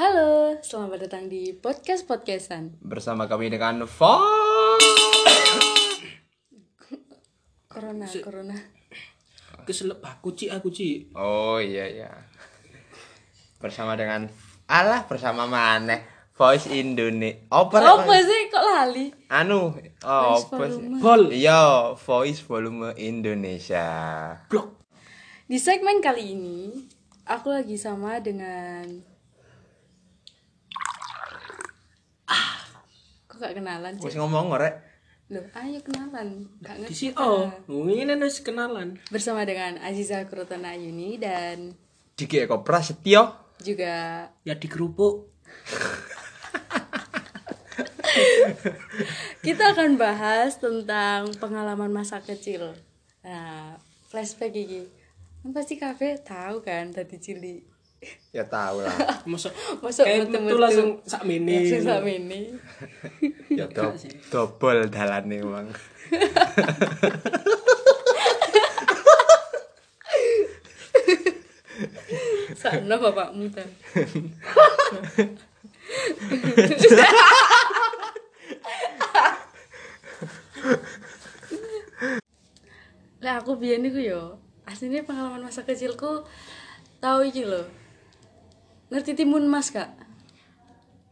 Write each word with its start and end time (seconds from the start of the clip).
Halo, 0.00 0.56
selamat 0.64 1.04
datang 1.04 1.28
di 1.28 1.52
podcast 1.52 2.08
podcastan. 2.08 2.72
bersama 2.80 3.28
kami 3.28 3.52
dengan 3.52 3.84
Vo 3.84 4.16
Corona, 7.68 8.08
corona. 8.08 8.56
keselep 9.68 10.00
aku 10.00 10.32
ci 10.32 10.48
aku 10.48 10.72
ci 10.72 11.12
Oh 11.12 11.60
iya 11.60 11.84
iya 11.84 12.08
bersama 13.60 13.92
dengan 13.92 14.24
Allah 14.72 15.04
bersama 15.04 15.44
mana 15.44 16.00
Voice 16.32 16.72
Indonesia 16.72 17.36
Apa? 17.52 17.84
Apa 17.84 18.16
sih 18.24 18.48
kok 18.48 18.64
lali? 18.64 19.12
anu 19.28 19.76
oh, 20.00 20.40
Voice 20.40 20.48
apa 20.48 20.64
sih? 20.64 20.80
Volume. 20.80 20.96
bol 21.04 21.22
Iya 21.28 21.60
Voice 21.92 22.40
Volume 22.48 22.96
Indonesia 22.96 23.84
blok 24.48 24.80
Di 25.44 25.60
segmen 25.60 26.00
kali 26.00 26.32
ini, 26.32 26.72
aku 27.28 27.52
lagi 27.52 27.76
sama 27.76 28.16
dengan 28.24 29.10
Ah, 32.30 32.62
kok 33.26 33.29
gak 33.40 33.56
kenalan 33.56 33.96
Wis 33.98 34.12
sih? 34.12 34.20
ngomong 34.20 34.52
rek 34.54 34.76
Loh, 35.30 35.46
ayo 35.54 35.78
kenalan. 35.80 36.42
Gak 36.58 36.74
di 36.74 36.90
ngerti. 36.90 36.92
sini 36.92 37.14
oh 37.16 37.46
ini 37.86 38.02
nasi 38.04 38.42
kenalan 38.42 38.98
Bersama 39.08 39.46
dengan 39.46 39.78
Aziza 39.80 40.26
Kurotana 40.26 40.74
Ayuni 40.74 41.16
dan 41.16 41.72
Diki 42.18 42.42
Eko 42.42 42.60
Prasetyo 42.60 43.38
juga 43.60 44.24
ya 44.42 44.56
di 44.56 44.66
kerupuk 44.66 45.28
kita 49.46 49.72
akan 49.72 49.96
bahas 49.96 50.58
tentang 50.58 51.32
pengalaman 51.38 51.90
masa 51.90 52.20
kecil. 52.20 52.74
Nah, 53.22 53.76
flashback 54.08 54.52
iki. 54.52 54.88
Kan 55.40 55.50
pasti 55.52 55.76
kafe 55.76 56.20
tahu 56.20 56.60
kan 56.60 56.92
tadi 56.92 57.16
cilik. 57.16 57.60
Ya 58.32 58.48
tahu 58.48 58.80
lah 58.80 58.96
masuk 59.30 59.52
Masuk 59.84 60.08
eh 60.08 60.24
metu 60.24 60.56
langsung 60.56 61.04
sak 61.04 61.28
mini 61.28 61.68
Langsung 61.68 61.84
sak 61.84 62.00
ini. 62.08 62.56
Ya 63.58 63.68
do 63.68 63.92
dobol 64.32 64.88
dalane 64.88 65.42
emang 65.42 65.68
Sana 72.60 73.00
bapakmu 73.00 73.48
ta. 73.48 73.64
Lah 83.20 83.34
aku 83.40 83.56
biyen 83.56 83.84
iku 83.88 84.00
yo, 84.00 84.36
aslinya 84.68 85.04
pengalaman 85.08 85.44
masa 85.44 85.64
kecilku 85.64 86.24
tahu 87.00 87.20
iki 87.24 87.48
lho. 87.48 87.79
Ngerti 88.90 89.14
timun 89.14 89.46
mas 89.46 89.70
kak? 89.70 89.88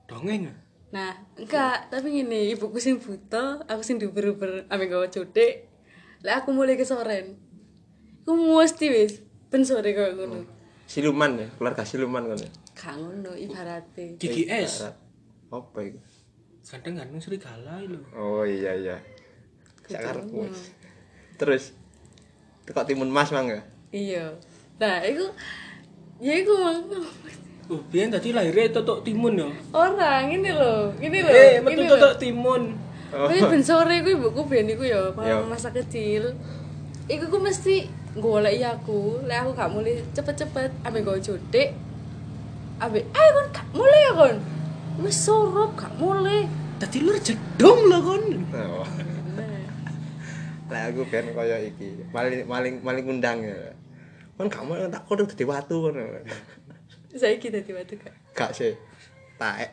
dongeng 0.09 0.51
Nah, 0.89 1.12
enggak, 1.37 1.93
tapi 1.93 2.09
gini, 2.09 2.48
ibuku 2.57 2.81
sing 2.81 2.97
buta, 2.97 3.61
aku 3.69 3.84
sing 3.84 4.01
diuber-uber 4.01 4.65
ambek 4.73 4.89
gawa 4.89 5.07
cutik. 5.12 5.69
Lah 6.25 6.41
aku 6.41 6.56
mulai 6.56 6.81
kesoren. 6.81 7.37
Aku 8.25 8.33
mesti 8.33 8.89
wis 8.89 9.21
ben 9.53 9.69
sore 9.69 9.93
koyo 9.93 10.17
ngono. 10.17 10.49
Siluman 10.89 11.37
ya 11.37 11.47
keluarga 11.61 11.84
siluman 11.84 12.25
kan 12.33 12.41
ya? 12.41 12.51
Gak 12.73 12.95
ngono 12.97 13.37
ibarate. 13.37 14.17
gigi 14.17 14.49
es. 14.49 14.89
Apa 15.53 15.79
itu 15.84 16.01
kadang 16.69 17.01
kadang 17.01 17.17
serigala 17.17 17.81
itu 17.81 17.97
Oh 18.12 18.45
iya 18.45 18.77
iya. 18.77 18.97
Sakarepmu 19.89 20.53
Terus 21.41 21.73
Tekok 22.69 22.84
timun 22.84 23.09
mas 23.09 23.33
mangga 23.33 23.65
Iya. 23.89 24.37
Nah, 24.77 25.01
iku 25.01 25.33
ya 26.21 26.37
iku 26.37 26.53
mang 26.61 26.84
oh 27.69 27.81
biar 27.93 28.09
tadi 28.09 28.33
lahirnya 28.33 28.73
totok 28.73 29.05
timun 29.05 29.35
ya 29.37 29.49
orang 29.77 30.33
ini 30.33 30.51
lho, 30.53 30.93
ini 31.01 31.19
lho. 31.21 31.33
eh 31.33 31.61
metu 31.61 31.83
totok 31.85 32.17
timun 32.17 32.63
Wis 33.09 33.41
ben 33.41 33.65
sore 33.65 34.05
iku 34.05 34.21
ibuku 34.21 34.41
biyen 34.53 34.69
iku 34.69 34.85
ya, 34.85 35.09
pengalaman 35.17 35.57
masa 35.57 35.73
kecil. 35.73 36.37
Iku 37.09 37.33
ku 37.33 37.41
mesti 37.41 37.89
golek 38.21 38.61
aku, 38.61 39.25
lek 39.25 39.49
aku 39.49 39.51
gak 39.57 39.73
mulai 39.73 40.05
cepet-cepet 40.12 40.69
ambek 40.84 41.09
gawe 41.09 41.17
cutik. 41.17 41.73
Ambek, 42.77 43.09
"Ayo 43.17 43.28
kon 43.33 43.47
gak 43.49 43.67
mulai 43.73 44.01
ya 44.05 44.12
kon." 44.12 44.37
Wis 45.01 45.17
sorop 45.25 45.73
gak 45.73 45.97
mulai. 45.97 46.45
tadi 46.78 47.03
lu 47.03 47.11
jedong 47.19 47.91
lah 47.91 48.01
kon 48.05 48.25
Oh. 48.55 48.87
Lah 50.71 50.93
aku 50.93 51.01
ben 51.09 51.33
kaya 51.33 51.65
iki, 51.65 52.05
maling 52.12 52.45
maling 52.45 52.75
maling 52.84 53.07
undang 53.09 53.41
ya. 53.41 53.73
Kan 54.37 54.53
kamu 54.53 54.84
tak 54.93 55.01
kono 55.09 55.25
dadi 55.25 55.49
watu 55.49 55.89
kan. 55.89 55.97
Saiki 57.15 57.49
dadi 57.49 57.73
watu 57.73 57.97
gak. 57.97 58.15
Gak 58.37 58.51
sih. 58.53 58.77
Taek. 59.39 59.71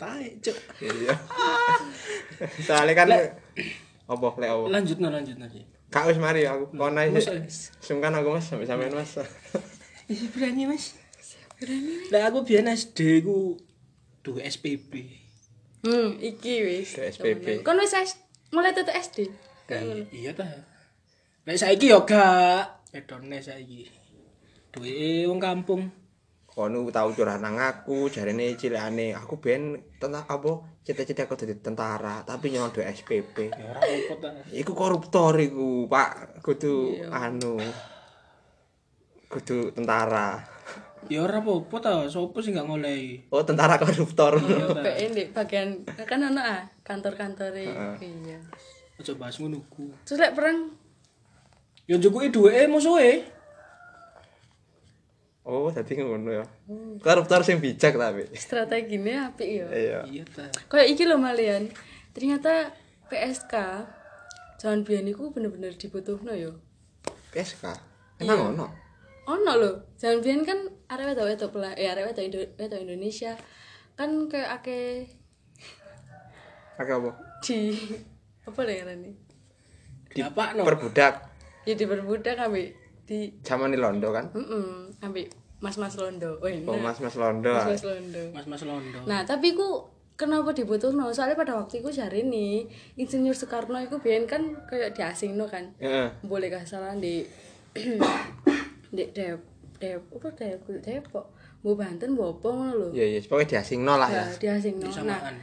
taek 0.00 0.32
cok 0.44 0.58
Iya. 0.80 1.14
Soalnya 2.66 2.92
kan 2.94 3.08
apa 4.10 4.26
lek 4.42 4.50
apa? 4.50 4.64
lanjut 4.68 4.96
no 4.98 5.08
lanjut 5.08 5.36
nanti 5.38 5.62
Kak 5.90 6.06
wis 6.06 6.18
mari 6.22 6.46
aku 6.46 6.70
kono 6.70 7.02
ae. 7.02 7.10
Sungkan 7.82 8.14
aku 8.14 8.30
Mas 8.30 8.46
sampai 8.46 8.66
sampean 8.66 8.94
Mas. 8.94 9.18
Isi 10.06 10.26
berani 10.30 10.66
mas 10.70 10.94
Lah 12.14 12.30
aku 12.30 12.46
biar 12.46 12.66
SD 12.70 13.26
ku 13.26 13.58
Duwe 14.22 14.46
SPB 14.46 15.20
Hmm, 15.80 16.20
iki 16.20 16.60
wis. 16.60 16.92
SPP. 16.94 17.64
Kon 17.64 17.80
wis 17.80 17.96
mulai 18.52 18.76
tutup 18.76 18.92
SD. 18.94 19.32
Iya 20.12 20.36
ta. 20.36 20.44
Nek 21.48 21.56
saiki 21.56 21.88
yo 21.88 22.04
gak 22.04 22.84
pedone 22.92 23.40
saiki. 23.40 23.99
Duwe 24.70 25.26
wong 25.26 25.42
kampung. 25.42 25.90
Kono 26.50 26.82
tau 26.90 27.14
curhat 27.14 27.38
nang 27.38 27.58
aku, 27.58 28.10
jarene 28.10 28.58
cilikane 28.58 29.14
aku 29.14 29.38
ben 29.38 29.78
tentang 30.02 30.26
apa 30.26 30.66
cita-cita 30.82 31.26
aku 31.26 31.38
dadi 31.38 31.54
tentara, 31.62 32.26
tapi 32.26 32.50
nyolong 32.50 32.74
duwe 32.74 32.90
SPP. 32.90 33.54
Ya 33.54 33.70
ora. 33.70 33.80
Iku 34.50 34.74
koruptor 34.74 35.38
iku, 35.38 35.86
Pak. 35.86 36.42
Kudu 36.42 37.06
anu. 37.10 37.58
Kudu 39.30 39.70
tentara. 39.74 40.42
Ya 41.06 41.22
ora 41.22 41.38
apa-apa 41.42 41.76
ta, 41.78 41.90
sopo 42.10 42.42
sing 42.42 42.58
gak 42.58 42.66
ngolehi. 42.66 43.30
Oh, 43.30 43.42
tentara 43.46 43.78
koruptor. 43.78 44.42
PN 44.74 45.10
di 45.14 45.30
bagian 45.30 45.86
kan 45.86 46.22
ono 46.22 46.42
ah 46.42 46.66
kantor-kantore 46.82 47.66
iya. 47.98 48.38
Aja 48.98 49.14
bahas 49.18 49.38
ngono 49.38 49.62
ku. 49.70 49.90
Terus 50.04 50.18
lek 50.18 50.34
perang 50.34 50.70
Ya 51.90 51.98
njukuki 51.98 52.30
duweke 52.30 52.70
musuhe. 52.70 53.39
Oh, 55.40 55.72
dadi 55.72 55.96
ngono 55.96 56.30
ya. 56.30 56.44
Koruptor 57.00 57.40
sing 57.40 57.58
bijak 57.58 57.96
tapi. 57.96 58.28
strateginya 58.36 59.28
apik 59.28 59.48
ya. 59.48 59.66
Iya. 59.66 59.98
Iya 60.04 60.24
ta. 60.26 60.46
Kayak 60.68 60.88
iki 60.90 61.04
lho 61.04 61.16
malian. 61.16 61.72
Ternyata 62.12 62.70
PSK 63.08 63.54
jangan 64.56 64.84
biyen 64.84 65.08
iku 65.08 65.32
bener-bener 65.32 65.72
dibutuhno 65.72 66.30
yo. 66.30 66.60
PSK. 67.32 67.64
Emang 68.18 68.52
ono. 68.52 68.66
Ono 69.26 69.52
lho. 69.56 69.72
Jangan 69.96 70.20
biyen 70.20 70.44
kan 70.44 70.58
arek 70.86 71.16
wedok-wedok 71.16 71.50
pela- 71.50 71.74
eh 71.74 71.88
arek 71.88 72.04
wedok 72.06 72.24
Indo- 72.26 72.52
wedok 72.54 72.80
Indonesia 72.80 73.32
kan 73.96 74.10
kayak 74.26 74.60
ake 74.60 74.80
Pakai 76.76 76.94
apa? 76.96 77.10
di 77.40 77.76
apa 78.48 78.58
lho 78.60 78.72
ngarani? 78.72 79.12
Di 80.10 80.20
apa 80.20 80.44
no? 80.52 80.64
Perbudak. 80.64 81.14
Ya 81.64 81.72
diperbudak 81.72 82.36
ambek 82.36 82.76
di 83.10 83.34
Zaman 83.42 83.74
di 83.74 83.78
Londo 83.78 84.14
kan. 84.14 84.30
heeh 84.30 85.02
ambek 85.02 85.26
mas-mas 85.58 85.98
Londo. 85.98 86.38
Oh, 86.38 86.46
Oh, 86.46 86.78
nah. 86.78 86.88
Mas-mas 86.88 87.18
Londo. 87.18 87.50
Mas-mas 87.50 87.82
Londo. 87.82 88.22
Mas-mas 88.30 88.62
Londo. 88.62 88.98
Nah, 89.04 89.26
tapi 89.26 89.52
ku 89.52 89.82
kenapa 90.14 90.54
dibutuhno? 90.54 91.10
Soalnya 91.10 91.34
pada 91.34 91.58
waktu 91.58 91.82
itu 91.82 91.90
jari 91.90 92.22
nih, 92.22 92.64
Insinyur 92.96 93.34
Soekarno 93.34 93.76
itu 93.76 93.98
biyen 93.98 94.24
kan 94.24 94.40
kayak 94.64 94.94
diasingno 94.94 95.44
kan. 95.44 95.74
Heeh. 95.76 96.06
Boleh 96.22 96.48
gak 96.48 96.64
salah 96.64 96.94
di 96.94 97.26
di 98.94 99.04
Dep 99.10 99.40
Dep 99.76 100.00
apa 100.12 100.28
Dep 100.32 100.64
Depok. 100.80 101.26
Bu 101.60 101.76
Banten 101.76 102.16
bu 102.16 102.30
apa 102.30 102.72
lho. 102.72 102.88
Iya, 102.94 103.04
iya, 103.04 103.20
pokoknya 103.20 103.60
diasingno 103.60 103.94
lah 103.98 104.08
ya. 104.08 104.24
Ya, 104.24 104.24
diasingno. 104.38 104.88
Nah, 104.88 104.94
Samaan. 104.96 105.34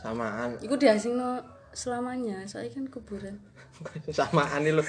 Samaan. 0.00 0.50
iku 0.60 0.76
diasingno 0.76 1.40
selamanya. 1.72 2.44
Soalnya 2.48 2.72
kan 2.72 2.84
kuburan. 2.88 3.36
Samaan 4.16 4.64
nih 4.64 4.72
lo. 4.72 4.82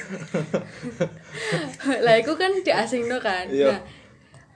lah 2.06 2.16
iku 2.18 2.34
kan 2.36 2.51
diasingno 2.63 3.18
kan. 3.19 3.48
Iya. 3.50 3.72
Nah, 3.74 3.80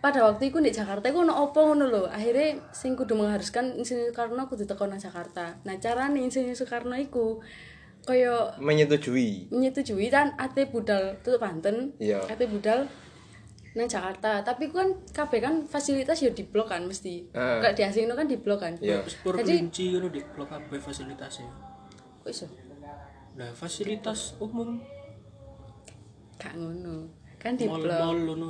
pada 0.01 0.25
waktu 0.25 0.49
itu 0.49 0.57
di 0.57 0.71
Jakarta 0.71 1.11
iku 1.11 1.21
ono 1.21 1.35
apa 1.35 1.59
ngono 1.61 1.85
lho. 1.87 2.03
Akhirnya 2.07 2.57
sing 2.71 2.95
kudu 2.95 3.13
mengharuskan 3.13 3.77
Insinyur 3.77 4.09
Soekarno 4.11 4.47
kudu 4.47 4.65
teko 4.65 4.87
nang 4.87 4.97
Jakarta. 4.97 5.59
Nah, 5.63 5.75
carane 5.77 6.19
Insinyur 6.19 6.55
Soekarno 6.55 6.95
iku 6.97 7.39
kaya 8.01 8.57
Menyetujui. 8.57 9.53
menyetujui 9.53 10.09
kan 10.09 10.33
ate 10.35 10.65
budal 10.67 11.21
tutup 11.21 11.43
Banten. 11.43 11.93
Iya. 12.01 12.23
Ate 12.25 12.49
budal 12.49 12.89
nang 13.77 13.87
Jakarta. 13.87 14.41
Tapi 14.41 14.73
kan 14.73 14.89
kabeh 15.13 15.37
kan 15.37 15.61
fasilitas 15.63 16.17
ya 16.17 16.33
diblok 16.33 16.73
kan 16.73 16.81
mesti. 16.87 17.29
Heeh. 17.29 17.59
Kayak 17.61 17.75
diasingno 17.77 18.17
kan 18.17 18.25
diblok 18.25 18.63
kan. 18.63 18.73
Iya. 18.81 19.05
Spur 19.05 19.37
Jadi- 19.37 19.69
kelinci 19.69 19.93
ngono 19.93 20.09
di 20.09 20.21
blok 20.23 20.49
kabeh 20.49 20.79
fasilitasnya. 20.81 21.51
Kok 22.25 22.31
iso? 22.31 22.47
Nah, 23.41 23.49
fasilitas 23.57 24.37
umum 24.37 24.77
Gak 26.37 26.53
ngono. 26.53 27.09
Kan 27.41 27.57
diblok. 27.57 27.89
mall-mall 27.89 28.17
ngono. 28.21 28.47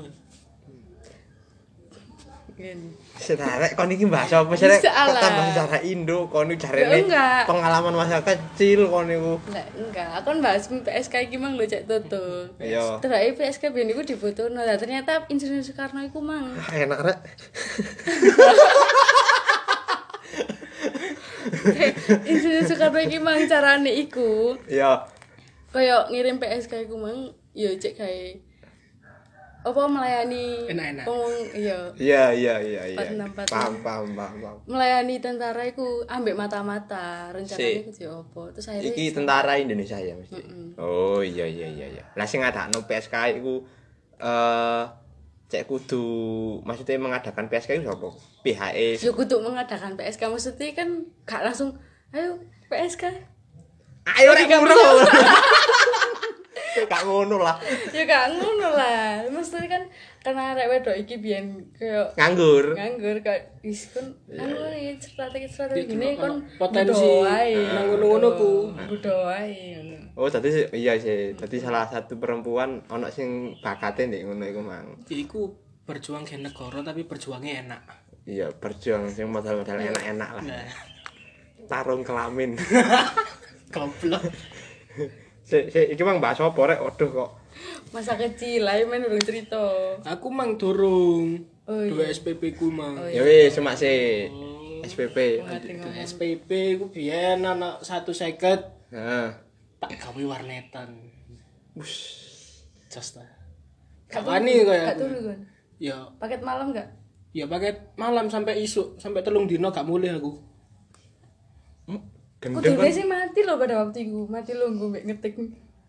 Ngene. 2.51 2.91
Sedarek 3.15 3.73
kon 3.73 3.87
iki 3.87 4.05
bahas 4.05 4.35
apa 4.35 4.51
sih 4.53 4.67
rek? 4.67 4.83
Tambah 4.83 5.43
sejarah 5.49 5.81
Indo 5.81 6.27
kon 6.27 6.51
iki 6.51 6.59
Ya, 6.59 6.63
jarene 6.67 7.07
enggak. 7.07 7.47
pengalaman 7.47 7.95
masa 7.95 8.19
kecil 8.19 8.85
kon 8.87 9.07
niku. 9.07 9.39
Lah 9.47 9.65
enggak, 9.73 10.09
aku 10.19 10.27
kan 10.29 10.39
bahas 10.43 10.63
PSK 10.67 11.13
iki 11.25 11.39
mang 11.39 11.55
lho 11.55 11.63
cek 11.63 11.87
tutup. 11.87 12.51
Iya. 12.59 12.99
Terus 12.99 13.39
PSK 13.39 13.71
ben 13.71 13.87
iku 13.87 14.03
difotono. 14.03 14.59
Lah 14.59 14.75
ternyata 14.75 15.23
Insinyur 15.27 15.63
Soekarno 15.63 16.03
iku 16.03 16.19
mang. 16.19 16.51
Ah, 16.53 16.75
Enak 16.75 16.99
rek. 17.01 17.17
Insinyur 22.23 22.63
Soekarno 22.63 22.99
iki 22.99 23.17
mang 23.17 23.39
carane 23.45 23.91
iku. 23.91 24.55
Iya. 24.65 25.03
Kayak 25.69 26.09
ngirim 26.09 26.35
PSK 26.37 26.85
iku 26.85 26.95
mang 26.95 27.17
ya 27.51 27.71
cek 27.73 27.95
kae 27.95 28.39
apa 29.61 29.77
melayani 29.85 30.65
Enak-enak. 30.65 31.05
pengung 31.05 31.37
iya 31.53 31.77
Iya 31.93 32.23
iya 32.33 32.55
iya 32.57 32.83
iya. 32.87 32.97
Paham 33.45 33.77
paham 33.79 34.09
paham. 34.11 34.41
paham. 34.41 34.57
melayani 34.65 35.21
tentara 35.21 35.61
iku 35.61 36.01
ambek 36.03 36.33
mata-mata 36.33 37.29
rencananya 37.29 37.85
Si. 37.85 38.01
yo 38.01 38.25
apa 38.25 38.49
terus 38.51 38.73
akhirnya 38.73 38.89
Iki 38.89 39.05
tentara 39.13 39.53
Indonesia 39.55 40.01
ya 40.01 40.17
mesti. 40.17 40.41
Oh 40.75 41.21
iya 41.21 41.45
iya 41.45 41.69
iya 41.69 41.87
iya. 41.93 42.03
Lah 42.17 42.25
sing 42.25 42.41
ngadakno 42.41 42.81
PSK 42.83 43.13
iku 43.37 43.61
eh 44.17 44.83
cek 45.45 45.69
kudu 45.69 46.05
maksudnya 46.63 46.97
mengadakan 46.97 47.45
PSK 47.45 47.77
itu 47.77 47.85
sapa? 47.85 48.09
PHE. 48.41 48.97
yo 49.01 49.11
kudu 49.13 49.37
mengadakan 49.39 49.93
PSK 49.93 50.25
maksudnya 50.27 50.73
kan 50.73 50.89
gak 51.23 51.45
langsung 51.45 51.77
ayo 52.11 52.41
PSK 52.67 53.07
Ayo 54.01 54.33
rek 54.33 54.49
ngono. 54.49 54.73
Gak 56.71 57.03
ngono 57.03 57.35
lah. 57.37 57.59
ya 57.91 58.07
gak 58.07 58.31
ngono 58.31 58.73
lah 58.73 59.21
maksudnya 59.27 59.67
kan 59.67 59.83
karena 60.23 60.55
arek 60.55 60.71
wedok 60.71 60.95
iki 60.95 61.19
biyen 61.19 61.67
kayak 61.75 62.15
Nganggur. 62.15 62.73
nganggur 62.79 63.17
kayak 63.19 63.59
wis 63.59 63.91
kon 63.91 64.15
nganggur 64.25 64.71
ya 64.71 64.95
strategi 64.97 65.47
strategi 65.51 65.91
gini 65.91 66.15
kon 66.15 66.41
potensi 66.55 67.21
nang 67.75 67.91
ngono-ngono 67.91 68.27
ku. 68.39 68.51
budo 68.87 69.13
wae 69.27 69.77
ngono. 69.77 69.97
Oh, 70.15 70.27
tadi 70.27 70.51
iya 70.75 70.95
sih. 70.99 71.35
Tadi 71.35 71.55
salah 71.59 71.87
satu 71.87 72.19
perempuan 72.19 72.83
ono 72.87 73.07
sing 73.11 73.55
bakate 73.59 74.07
ndek 74.07 74.27
ngono 74.27 74.43
iku 74.47 74.61
mang. 74.63 74.87
Iku 75.07 75.51
berjuang 75.83 76.23
ke 76.23 76.39
negara 76.39 76.79
tapi 76.83 77.03
berjuangnya 77.03 77.67
enak. 77.67 77.81
Iya, 78.21 78.53
berjuang 78.53 79.09
sing 79.09 79.27
modal-modal 79.33 79.81
enak-enak 79.81 80.29
lah. 80.37 80.43
Nah, 80.45 80.65
Tarung 81.65 82.05
kelamin. 82.05 82.53
goblok. 83.73 84.21
Sik, 85.41 85.71
sik, 85.73 85.87
iki 85.95 86.03
mang 86.05 86.21
bahas 86.21 86.37
apa 86.37 86.59
rek? 86.67 86.79
Waduh 86.83 87.09
kok. 87.09 87.31
masa 87.91 88.15
kecil 88.15 88.63
lah 88.63 88.79
main 88.87 89.03
urung 89.03 89.19
cerita 89.19 89.59
Aku 90.07 90.31
mang 90.31 90.55
durung. 90.55 91.43
Oh, 91.67 91.81
Dua 91.83 92.07
iya. 92.07 92.13
SPP 92.15 92.55
ku 92.55 92.71
mang. 92.71 92.95
Oh, 92.95 93.07
Ya 93.07 93.23
wis, 93.23 93.55
cuma 93.55 93.75
sih. 93.75 94.27
SPP. 94.81 95.43
SPP 96.01 96.49
ku 96.79 96.85
biyen 96.89 97.43
ana 97.43 97.77
satu 97.81 98.11
seket 98.11 98.65
Heeh. 98.91 99.27
tak 99.79 99.91
gawe 99.97 100.21
warnetan. 100.23 100.89
Bus. 101.75 101.93
Just 102.91 103.17
lah. 103.19 103.27
Kawani 104.11 104.67
kaya 104.67 104.93
Ya, 105.81 105.97
paket 106.19 106.43
malam 106.43 106.75
gak 106.75 107.00
ya 107.31 107.47
paket 107.47 107.95
malam 107.95 108.27
sampai 108.27 108.63
isuk, 108.63 108.99
sampai 108.99 109.23
telung 109.23 109.47
dino 109.47 109.71
gak 109.71 109.87
mulai 109.87 110.15
aku. 110.15 110.51
Gendeng 112.41 112.73
Kudune 112.73 112.89
kan. 112.89 112.97
sih 112.97 113.05
mati 113.05 113.39
loh 113.45 113.55
pada 113.61 113.85
waktu 113.85 114.09
itu 114.09 114.25
mati 114.25 114.57
loh 114.57 114.73
gue 114.73 114.89
mbek 114.89 115.05
ngetik 115.05 115.33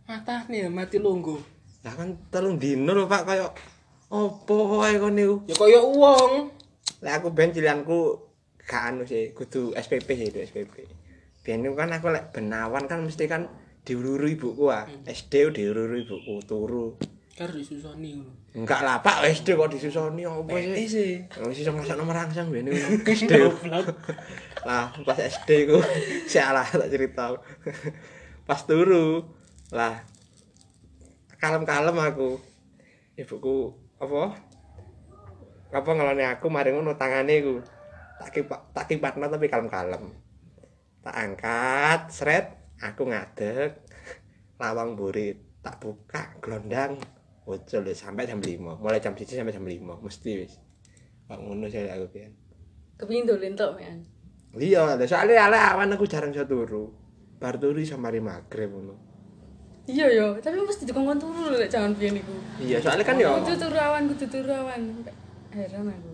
Mata 0.05 0.44
nih 0.53 0.69
mati 0.69 1.00
lungguh. 1.00 1.41
Lah 1.89 1.94
kan 1.97 2.12
telung 2.29 2.61
dino 2.61 2.93
lho 2.93 3.09
Pak 3.09 3.23
kaya 3.25 3.49
opo 4.12 4.85
wae 4.85 5.00
kon 5.00 5.17
niku. 5.17 5.49
Ya 5.49 5.56
kaya 5.56 5.81
uang. 5.81 6.53
Lah 7.00 7.12
aku 7.17 7.33
ben 7.33 7.56
cilianku 7.56 8.21
gak 8.69 8.93
anu 8.93 9.09
sih, 9.09 9.33
kudu 9.33 9.73
SPP 9.73 10.09
sih 10.12 10.29
itu 10.29 10.38
SPP. 10.45 10.85
Niku 11.56 11.73
kan 11.73 11.88
aku 11.97 12.12
lek 12.12 12.37
benawan 12.37 12.85
kan 12.85 13.00
mesti 13.00 13.25
kan 13.25 13.49
diururu 13.88 14.29
ibuku 14.29 14.69
ah. 14.69 14.85
SD 15.09 15.56
diururu 15.56 16.05
ibuku 16.05 16.35
turu. 16.45 17.00
Karo 17.33 17.56
disusoni 17.56 18.21
ngono. 18.21 18.42
Enggak 18.52 18.84
lah 18.84 19.00
Pak, 19.00 19.25
SD 19.32 19.56
kok 19.56 19.72
disusoni 19.72 20.28
opo 20.28 20.52
sih? 20.60 20.84
sih. 20.84 21.12
Wis 21.49 21.64
iso 21.64 21.72
nomor 21.72 22.12
rangsang 22.12 22.52
biyen. 22.52 22.69
SD. 23.00 23.32
lah 24.69 24.93
pas 24.93 25.19
SD 25.19 25.72
ku 25.72 25.81
salah 26.28 26.69
tak 26.84 26.93
cerita. 26.93 27.32
pas 28.49 28.60
turu 28.69 29.25
lah 29.72 30.04
kalem-kalem 31.40 31.96
aku. 31.96 32.37
Ibuku 33.16 33.72
apa? 33.96 34.37
Apa 35.72 35.90
ngelone 35.96 36.28
aku 36.28 36.52
mari 36.52 36.76
ngono 36.76 36.93
tangane 37.00 37.40
ku. 37.40 37.56
Tak 38.20 38.37
kipak 38.37 38.60
tak 38.76 38.84
kipatno 38.93 39.32
tapi 39.32 39.49
kalem-kalem. 39.49 40.12
Tak 41.00 41.16
angkat, 41.16 42.00
sret, 42.12 42.46
aku 42.84 43.08
ngadeg. 43.08 43.81
Lawang 44.60 44.94
burit, 44.94 45.40
tak 45.64 45.81
buka, 45.81 46.37
glondang. 46.38 47.00
Ucul 47.43 47.83
wis 47.87 47.99
sampai 47.99 48.27
jam 48.29 48.39
5. 48.39 48.59
Mulai 48.79 49.03
jam 49.03 49.15
1 49.19 49.27
sampai 49.27 49.50
jam 49.55 49.67
5 49.67 50.05
mesti 50.05 50.31
wis. 50.39 50.55
Kok 51.27 51.39
ngono 51.39 51.67
sih 51.67 51.83
aku 51.87 52.06
pian. 52.12 52.33
kepingin 53.00 53.27
dolin 53.27 53.59
tok 53.59 53.75
men 53.75 53.99
Iya, 54.55 54.94
soalnya 55.09 55.49
ala 55.50 55.75
awan 55.75 55.91
aku 55.97 56.06
jarang 56.06 56.31
iso 56.31 56.47
turu. 56.47 56.93
Bar 57.43 57.59
turu 57.59 57.83
iso 57.83 57.99
mari 57.99 58.23
magrib 58.23 58.71
ngono. 58.71 58.94
iya 59.83 60.06
yo 60.15 60.39
tapi 60.39 60.55
mesti 60.62 60.87
dikongkon 60.87 61.19
turu 61.19 61.50
lho 61.50 61.59
lek 61.59 61.67
jangan 61.67 61.91
pian 61.99 62.15
iku 62.15 62.31
Iya, 62.62 62.79
soalnya 62.79 63.03
kan 63.03 63.19
ya 63.19 63.35
kudu 63.35 63.55
turu 63.59 63.75
awan 63.75 64.03
kudu 64.15 64.27
turu 64.31 64.53
awan 64.55 64.81
heran 65.50 65.91
aku 65.91 66.12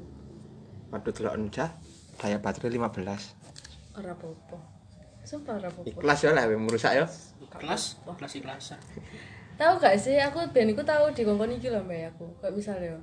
waduh 0.89 1.13
delok 1.13 1.35
njah 1.37 1.71
daya 2.17 2.41
baterai 2.41 2.73
15. 2.73 4.01
ora 4.01 4.11
apa-apa 4.17 4.59
sumpah 5.21 5.61
ora 5.61 5.69
apa-apa 5.69 5.85
Ikhlas 5.85 6.19
ya 6.25 6.33
lah 6.33 6.49
merusak 6.49 6.93
ya. 6.97 7.05
Kelas, 7.49 8.01
kelas 8.09 8.33
ikhlasan. 8.41 8.81
Tahu 9.59 9.73
gak 9.77 9.99
sih 9.99 10.17
aku 10.17 10.39
ben 10.49 10.71
iku 10.71 10.81
tahu 10.81 11.11
di 11.11 11.23
kongkon 11.23 11.51
iki 11.53 11.69
lho 11.69 11.83
mbak 11.83 12.15
aku 12.15 12.31
kayak 12.39 12.55
misalnya 12.55 12.95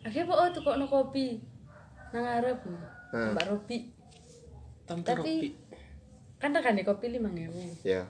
akhirnya 0.00 0.24
kok 0.24 0.38
oh 0.38 0.48
tukokno 0.50 0.86
kopi 0.86 1.42
nang 2.14 2.24
arep 2.24 2.58
Hmm. 3.06 3.34
mbak 3.34 3.46
Robi 3.46 3.78
Tante 4.82 5.02
Tapi- 5.04 5.18
Robi. 5.18 5.50
kan 6.36 6.50
regane 6.50 6.82
kopi 6.82 7.06
lima 7.08 7.26
ngewu 7.26 7.62
Ya. 7.82 8.02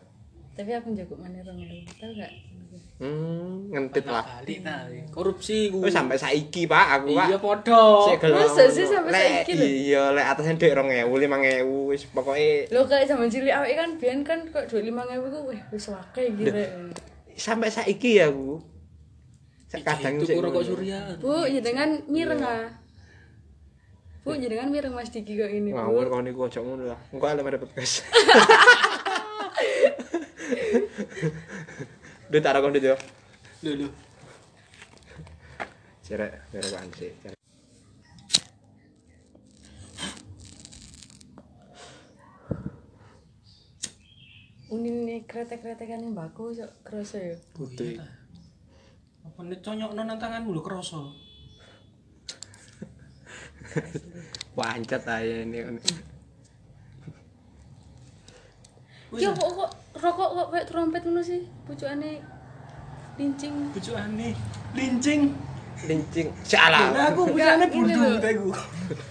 tapi 0.52 0.72
aku 0.72 0.92
njago 0.92 1.16
mana 1.16 1.40
rong 1.40 1.56
ewu 1.58 1.84
tahu 1.96 2.12
gak 2.14 2.32
Hmm, 2.96 3.68
ngentit 3.68 4.08
lah. 4.08 4.24
Ta. 4.64 4.88
Korupsi 5.12 5.68
ku. 5.68 5.84
Oh, 5.84 5.88
sampai 5.88 6.16
saiki, 6.16 6.64
Pak, 6.64 6.86
aku, 6.96 7.12
Pak. 7.12 7.28
Iya 7.28 7.36
podo. 7.36 8.08
Sik 8.08 8.24
gelem 8.24 8.40
Masa 8.40 8.64
sih 8.66 8.88
sampai 8.88 9.12
saiki 9.12 9.52
lho? 9.52 9.64
Iya, 9.64 10.02
lek 10.12 10.26
atasnya 10.26 10.56
dhek 10.56 10.72
2000, 10.72 11.04
5000 11.04 11.92
wis 11.92 12.02
pokoke 12.08 12.72
lo 12.72 12.80
kayak 12.84 13.04
zaman 13.04 13.28
cilik 13.28 13.52
awake 13.52 13.76
kan 13.76 13.90
biyen 13.96 14.20
kan 14.20 14.40
kok 14.48 14.64
ngewu 14.72 15.28
ku 15.28 15.40
wih 15.52 15.60
wis 15.70 15.88
akeh 15.88 16.24
gitu 16.34 16.52
sampai 17.36 17.68
saiki 17.70 18.18
ya 18.18 18.32
aku. 18.32 18.58
Sekadang 19.68 20.18
itu 20.22 20.40
rokok 20.40 20.64
surya. 20.64 21.18
bu 21.20 21.44
jenengan 21.50 22.00
mireng 22.06 22.38
ah 22.40 22.70
bu 24.22 24.34
jenengan 24.38 24.70
mireng 24.70 24.94
mas 24.94 25.10
Diki 25.10 25.36
kok 25.36 25.50
ini 25.50 25.74
Ngawur 25.74 26.06
bu 26.08 26.12
kau 26.16 26.22
niku 26.24 26.48
ojo 26.48 26.60
ngono 26.64 26.84
lah. 26.90 27.00
Engko 27.12 27.26
elek 27.28 27.44
merepet 27.44 27.70
guys. 27.76 28.02
Duh 32.30 32.42
taruh 32.42 32.60
kon 32.64 32.74
yo. 32.74 32.96
Lho 33.62 33.72
lho. 33.86 33.88
Cerek, 36.06 36.32
sih? 44.66 44.74
Cerek. 44.74 44.74
unin 44.74 45.22
kretek-kretekan 45.26 46.02
yang 46.02 46.14
baku 46.14 46.50
sok 46.50 46.70
kerasa 46.82 47.18
ya 47.22 47.36
Putih. 47.54 48.02
Apa 49.22 49.42
nek 49.42 49.62
conyokno 49.62 50.02
nang 50.02 50.18
tanganmu 50.18 50.50
lho 50.54 50.62
krasa. 50.62 50.98
Wancet 54.58 55.06
aja 55.14 55.46
ini. 55.46 55.62
ya 59.16 59.30
kok 59.32 59.48
kok 59.54 59.70
rokok 60.02 60.28
kok 60.34 60.48
kayak 60.50 60.66
trompet 60.66 61.02
ngono 61.06 61.22
sih 61.22 61.40
pucukane 61.64 62.20
lincing 63.16 63.54
Bujukane 63.72 64.34
lincing. 64.74 65.20
Lincing. 65.88 66.28
Salah. 66.44 66.90
Lah 66.92 67.12
aku 67.12 67.32
ini 67.32 67.66
bundu 67.70 68.18
teku. 68.20 68.50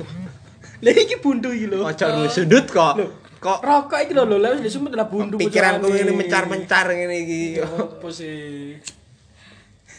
Lah 0.83 0.93
iki 0.93 1.15
bundu 1.23 1.49
iki 1.49 1.71
lho. 1.71 1.85
Ojo 1.85 2.05
lu 2.11 2.27
sudut 2.29 2.65
kok. 2.69 2.99
Kok 2.99 3.24
Rokok 3.61 3.99
iki 4.01 4.13
lho 4.13 4.23
lho, 4.25 4.37
lah 4.37 4.49
wis 4.57 4.73
sumpet 4.73 4.93
lah 4.93 5.05
bundu. 5.05 5.37
pikiranku 5.37 5.87
ini 5.87 6.11
mencar-mencar 6.11 6.89
ngene 6.89 7.15
iki. 7.21 7.41
Apa 7.61 8.07
sih? 8.09 8.81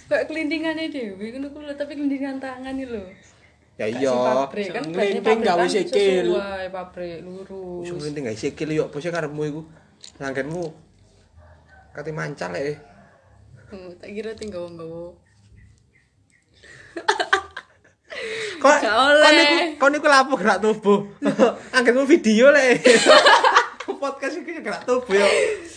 kayak 0.07 0.31
kelindingannya 0.31 0.87
dewi 0.87 1.35
ngono 1.35 1.50
ku 1.50 1.59
tapi 1.75 1.99
kelindingan 1.99 2.38
tangan 2.38 2.79
nih 2.79 2.87
lho 2.87 3.03
Ya 3.75 3.91
iya. 3.91 4.15
pabrik 4.15 4.71
kan 4.71 4.87
pabrik 4.88 5.43
gawe 5.43 5.61
kan 5.61 5.69
sikil. 5.69 6.33
sesuai 6.33 6.67
pabrik 6.71 7.21
lurus 7.21 7.85
Wis 7.85 7.91
ngelinting 7.93 8.25
gak 8.25 8.38
sikil 8.38 8.71
yo, 8.73 8.85
bose 8.88 9.11
karepmu 9.11 9.43
iku. 9.45 9.62
Langgenmu. 10.17 10.65
Kate 11.93 12.09
mancal 12.09 12.57
lek. 12.57 12.81
Hmm, 13.67 13.93
tak 14.00 14.15
kira 14.15 14.33
tinggal 14.33 14.71
nggawa 14.71 15.11
Kok 18.66 18.96
oleh. 18.99 19.30
niku 19.30 19.56
kok 19.78 19.88
niku 19.94 20.06
lapo 20.11 20.32
gerak 20.35 20.58
tubuh. 20.58 20.99
Anggenmu 21.76 22.04
video 22.08 22.50
le. 22.50 22.78
Podcast 24.02 24.42
itu 24.42 24.61
gerak 24.61 24.82
tubuh 24.82 25.14
yo. 25.14 25.26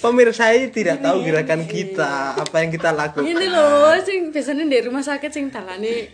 Pemirsa 0.01 0.51
ini 0.51 0.73
tidak 0.73 0.99
tahu 0.99 1.23
gerakan 1.23 1.63
kita, 1.65 2.35
apa 2.35 2.55
yang 2.61 2.69
kita 2.73 2.89
lakukan. 2.91 3.25
Ini 3.25 3.45
loh, 3.47 3.95
sing 4.01 4.33
biasanya 4.33 4.65
di 4.65 4.79
rumah 4.85 5.03
sakit 5.05 5.31
sing 5.31 5.47
talane 5.53 6.09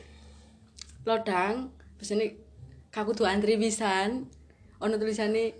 lodang, 1.05 1.70
biasanya 2.01 2.34
kaku 2.89 3.13
tuh 3.13 3.29
antri 3.29 3.55
pisan. 3.55 4.27
Ono 4.82 4.96
tulisannya 5.00 5.55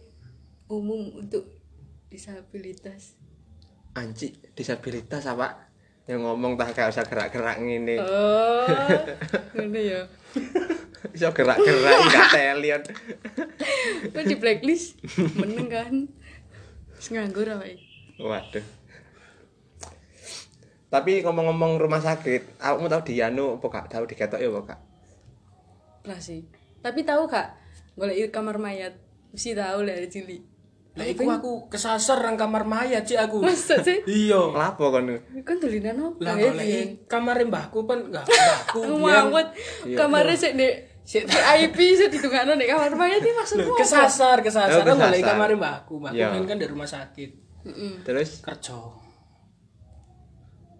umum 0.68 1.22
untuk 1.22 1.48
disabilitas. 2.10 3.16
Anci, 3.96 4.36
disabilitas 4.52 5.24
apa? 5.30 5.72
Yang 6.06 6.20
ngomong 6.22 6.54
tak 6.60 6.78
gak 6.78 6.92
usah 6.94 7.06
gerak-gerak 7.08 7.58
ngene. 7.64 7.98
Oh, 7.98 8.68
ngono 9.58 9.80
ya. 9.80 10.02
Iso 11.16 11.30
gerak-gerak 11.32 11.98
gak 12.14 12.28
telion. 12.34 12.82
Kok 14.14 14.24
di 14.26 14.36
blacklist? 14.38 14.98
Meneng 15.38 15.68
kan. 15.70 15.94
Wis 16.98 17.08
nganggur 17.12 17.48
apa 17.52 17.68
Waduh. 18.16 18.66
Tapi 20.90 21.20
ngomong-ngomong 21.28 21.76
rumah 21.76 22.00
sakit, 22.00 22.56
kamu 22.56 22.88
tahu 22.88 23.02
di 23.04 23.20
anu 23.20 23.60
apa 23.60 23.66
gak 23.68 23.92
tahu 23.92 24.04
diketok 24.08 24.40
ya 24.40 24.48
apa 24.48 24.62
gak? 24.74 24.80
Lah 26.08 26.20
sih. 26.22 26.48
Tapi 26.80 27.04
tahu 27.04 27.28
gak 27.28 27.52
golek 28.00 28.32
kamar 28.32 28.56
mayat? 28.56 28.96
Mesti 29.36 29.52
tahu 29.52 29.84
lah 29.84 30.00
dari 30.00 30.08
cilik. 30.08 30.42
Lah 30.96 31.04
iku 31.04 31.28
aku 31.28 31.52
kesasar 31.68 32.24
nang 32.24 32.40
kamar 32.40 32.64
mayat 32.64 33.04
sih 33.04 33.20
aku. 33.20 33.44
Masa 33.44 33.84
sih? 33.84 34.00
Iya. 34.08 34.40
Lapo 34.56 34.88
kon? 34.96 35.12
Kan 35.44 35.60
tulinan 35.60 36.00
apa? 36.00 36.24
Lah 36.24 36.36
ya, 36.40 36.56
golek 36.56 36.88
kamar 37.12 37.44
mbahku 37.44 37.84
kan 37.84 38.00
enggak 38.08 38.24
mbahku. 38.24 38.80
Aku 38.80 38.96
biyen. 38.96 39.04
mawet 39.04 39.48
Iya. 39.84 39.98
kamarnya 40.00 40.36
sik 40.40 40.56
nek 40.56 40.95
Sik 41.06 41.30
VIP 41.30 41.78
sik 41.94 42.10
ditungakno 42.10 42.58
nek 42.58 42.66
kamar 42.66 42.92
mayat 42.98 43.22
iki 43.22 43.30
maksudmu 43.32 43.78
kesasar, 43.78 44.42
kesasar. 44.42 44.82
Oh, 44.82 44.90
Aku 44.90 44.98
golek 44.98 45.22
kamar 45.22 45.50
mbahku. 45.54 45.94
Mbahku 46.02 46.18
Iya. 46.18 46.34
kan 46.34 46.44
kan 46.44 46.58
dari 46.58 46.72
rumah 46.74 46.90
sakit. 46.90 47.30
Terus 48.02 48.42
Kerja. 48.42 48.78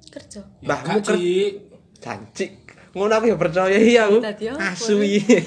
Kerja. 0.10 0.42
Ya, 0.42 0.66
Mbahmu 0.66 0.98
Ci. 1.00 1.30
cancik. 1.98 2.52
Ngono 2.94 3.14
aku 3.14 3.26
ya 3.28 3.38
percaya 3.38 3.78
iya 3.78 4.10
aku. 4.10 4.18
Asu 4.56 4.98
iki. 5.00 5.38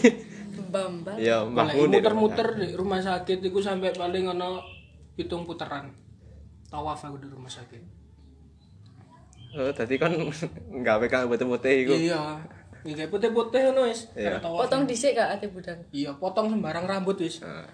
Ya, 1.17 1.43
mbahmu 1.43 1.89
di 1.89 1.97
muter-muter 1.97 2.49
di 2.55 2.77
rumah 2.77 3.01
sakit 3.01 3.41
iku 3.41 3.59
sampai 3.59 3.91
paling 3.91 4.29
ono 4.29 4.63
pitung 5.15 5.43
puteran. 5.43 5.91
Tawaf 6.69 7.01
aku 7.01 7.19
di 7.19 7.27
rumah 7.27 7.49
sakit. 7.49 7.83
Oh, 9.57 9.73
tadi 9.73 9.97
kan 9.97 10.13
gawe 10.87 11.07
kang 11.09 11.27
putih-putih 11.27 11.75
iku. 11.83 11.95
Iya. 11.97 12.23
Iki 12.89 12.97
kayak 12.97 13.13
putih-putih 13.13 13.61
ngono 13.69 13.85
wis. 13.85 14.09
Iya. 14.17 14.41
Potong 14.41 14.89
dhisik 14.89 15.13
gak 15.13 15.37
ate 15.37 15.53
budal. 15.53 15.77
Iya, 15.93 16.17
potong 16.17 16.49
sembarang 16.49 16.89
rambut 16.89 17.21
wis. 17.21 17.45
Nah. 17.45 17.69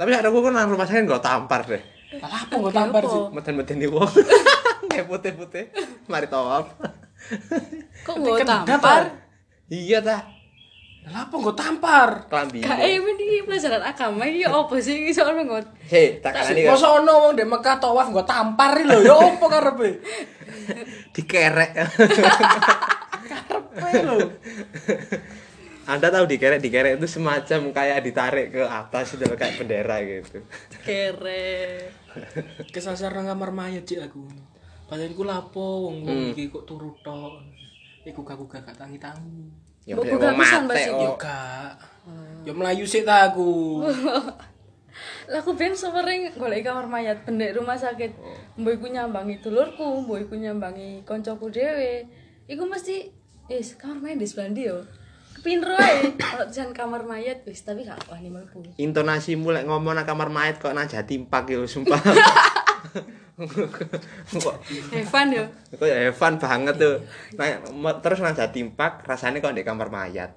Tapi 0.00 0.16
ada 0.16 0.32
aku 0.32 0.40
kan 0.40 0.56
nang 0.56 0.72
rumah 0.72 0.88
sakit 0.88 1.04
nggak 1.04 1.20
tampar 1.20 1.60
deh. 1.68 1.84
Lah 2.16 2.48
apa 2.48 2.56
kok 2.56 2.72
tampar 2.72 3.02
sih? 3.04 3.20
Meten-meten 3.36 3.76
di 3.76 3.84
wong. 3.84 4.08
Kayak 4.96 5.12
putih-putih. 5.12 5.64
Mari 6.08 6.24
tawaf. 6.32 6.72
Kok 8.00 8.16
Kan 8.16 8.64
tampar? 8.64 9.12
Iya 9.68 10.00
ta. 10.00 10.24
Lah 11.04 11.28
apa 11.28 11.34
kok 11.36 11.56
tampar? 11.60 12.08
Kelambi. 12.32 12.64
Gak 12.64 12.80
eh 12.80 12.96
ini 12.96 13.44
pelajaran 13.44 13.84
agama 13.84 14.24
iki 14.24 14.48
opo 14.48 14.80
sih 14.80 15.04
iki 15.04 15.12
soalnya 15.12 15.44
ngot. 15.44 15.68
Hei, 15.84 16.16
tak 16.24 16.32
kanani 16.32 16.64
kan 16.64 16.72
Masa 16.72 16.88
ono 16.96 17.12
wong 17.28 17.32
ndek 17.36 17.44
Mekah 17.44 17.76
tawaf 17.76 18.08
nggo 18.08 18.24
tampar 18.24 18.80
lho 18.80 19.04
ya 19.04 19.20
apa 19.20 19.46
karepe? 19.52 20.00
dikerek. 21.12 21.70
Lho. 23.76 24.18
Anda 25.86 26.10
tahu 26.10 26.26
dikerek 26.26 26.58
dikerek 26.58 26.98
itu 26.98 27.06
semacam 27.06 27.70
kayak 27.70 28.02
ditarik 28.02 28.50
ke 28.50 28.62
atas 28.66 29.14
itu 29.14 29.22
kayak 29.38 29.54
bendera 29.62 30.02
gitu. 30.02 30.42
Kere. 30.82 31.86
Kesasar 32.74 33.14
nang 33.14 33.30
kamar 33.30 33.54
mayat 33.54 33.86
cik 33.86 34.10
aku. 34.10 34.26
Padahal 34.90 35.14
iku 35.14 35.22
lapo 35.22 35.86
wong 35.86 36.02
wong 36.02 36.20
iki 36.34 36.50
kok 36.50 36.66
turu 36.66 36.90
tok. 37.06 37.38
Iku 38.02 38.26
gak 38.26 38.38
gak 38.50 38.66
gak 38.66 38.76
tangi-tangi. 38.82 39.46
Ya 39.86 39.94
buka 39.94 40.34
pisan, 40.34 40.66
mate 40.66 40.90
sih. 40.90 40.94
Yo 40.94 41.14
gak. 41.14 41.78
Yo 42.42 42.52
melayu 42.54 42.82
sik 42.82 43.06
ta 43.06 43.30
aku. 43.30 43.82
Lah 45.30 45.42
aku 45.42 45.54
ben 45.58 45.74
sering 45.74 46.30
golek 46.34 46.66
kamar 46.66 46.90
mayat 46.90 47.22
pendek 47.22 47.54
rumah 47.54 47.78
sakit. 47.78 48.10
Mbok 48.58 48.82
iku 48.82 48.86
nyambangi 48.90 49.38
dulurku, 49.38 50.02
mbok 50.02 50.18
iku 50.26 50.34
nyambangi 50.34 51.06
koncoku 51.06 51.50
dhewe. 51.50 52.06
Iku 52.46 52.62
mesti 52.66 53.10
wis 53.46 53.78
kamar 53.78 54.02
mayat 54.02 54.18
di 54.18 54.26
sebelah 54.26 54.48
ndi 54.50 54.62
yo. 54.66 54.78
Kepinro 55.38 55.76
ae 55.78 56.16
kalau 56.18 56.46
jan 56.50 56.74
kamar 56.74 57.06
mayat 57.06 57.46
wis 57.46 57.62
tapi 57.62 57.86
gak 57.86 58.02
wani 58.10 58.32
mlebu. 58.32 58.74
Intonasimu 58.80 59.54
lek 59.54 59.70
ngomong 59.70 59.94
nang 59.94 60.06
kamar 60.08 60.28
mayat 60.32 60.58
kok 60.58 60.74
nang 60.74 60.90
Jatimpak 60.90 61.46
yo 61.46 61.62
sumpah. 61.68 62.00
kok 64.32 64.56
Evan 64.98 65.28
yo. 65.30 65.44
kok 65.76 65.86
ya 65.86 66.10
Evan 66.10 66.34
banget 66.42 66.74
tuh. 66.80 66.96
Nah, 67.38 67.46
terus 68.02 68.18
nang 68.18 68.34
Jatimpak 68.34 69.06
rasanya 69.06 69.38
kok 69.38 69.54
di 69.54 69.62
kamar 69.62 69.92
mayat. 69.92 70.34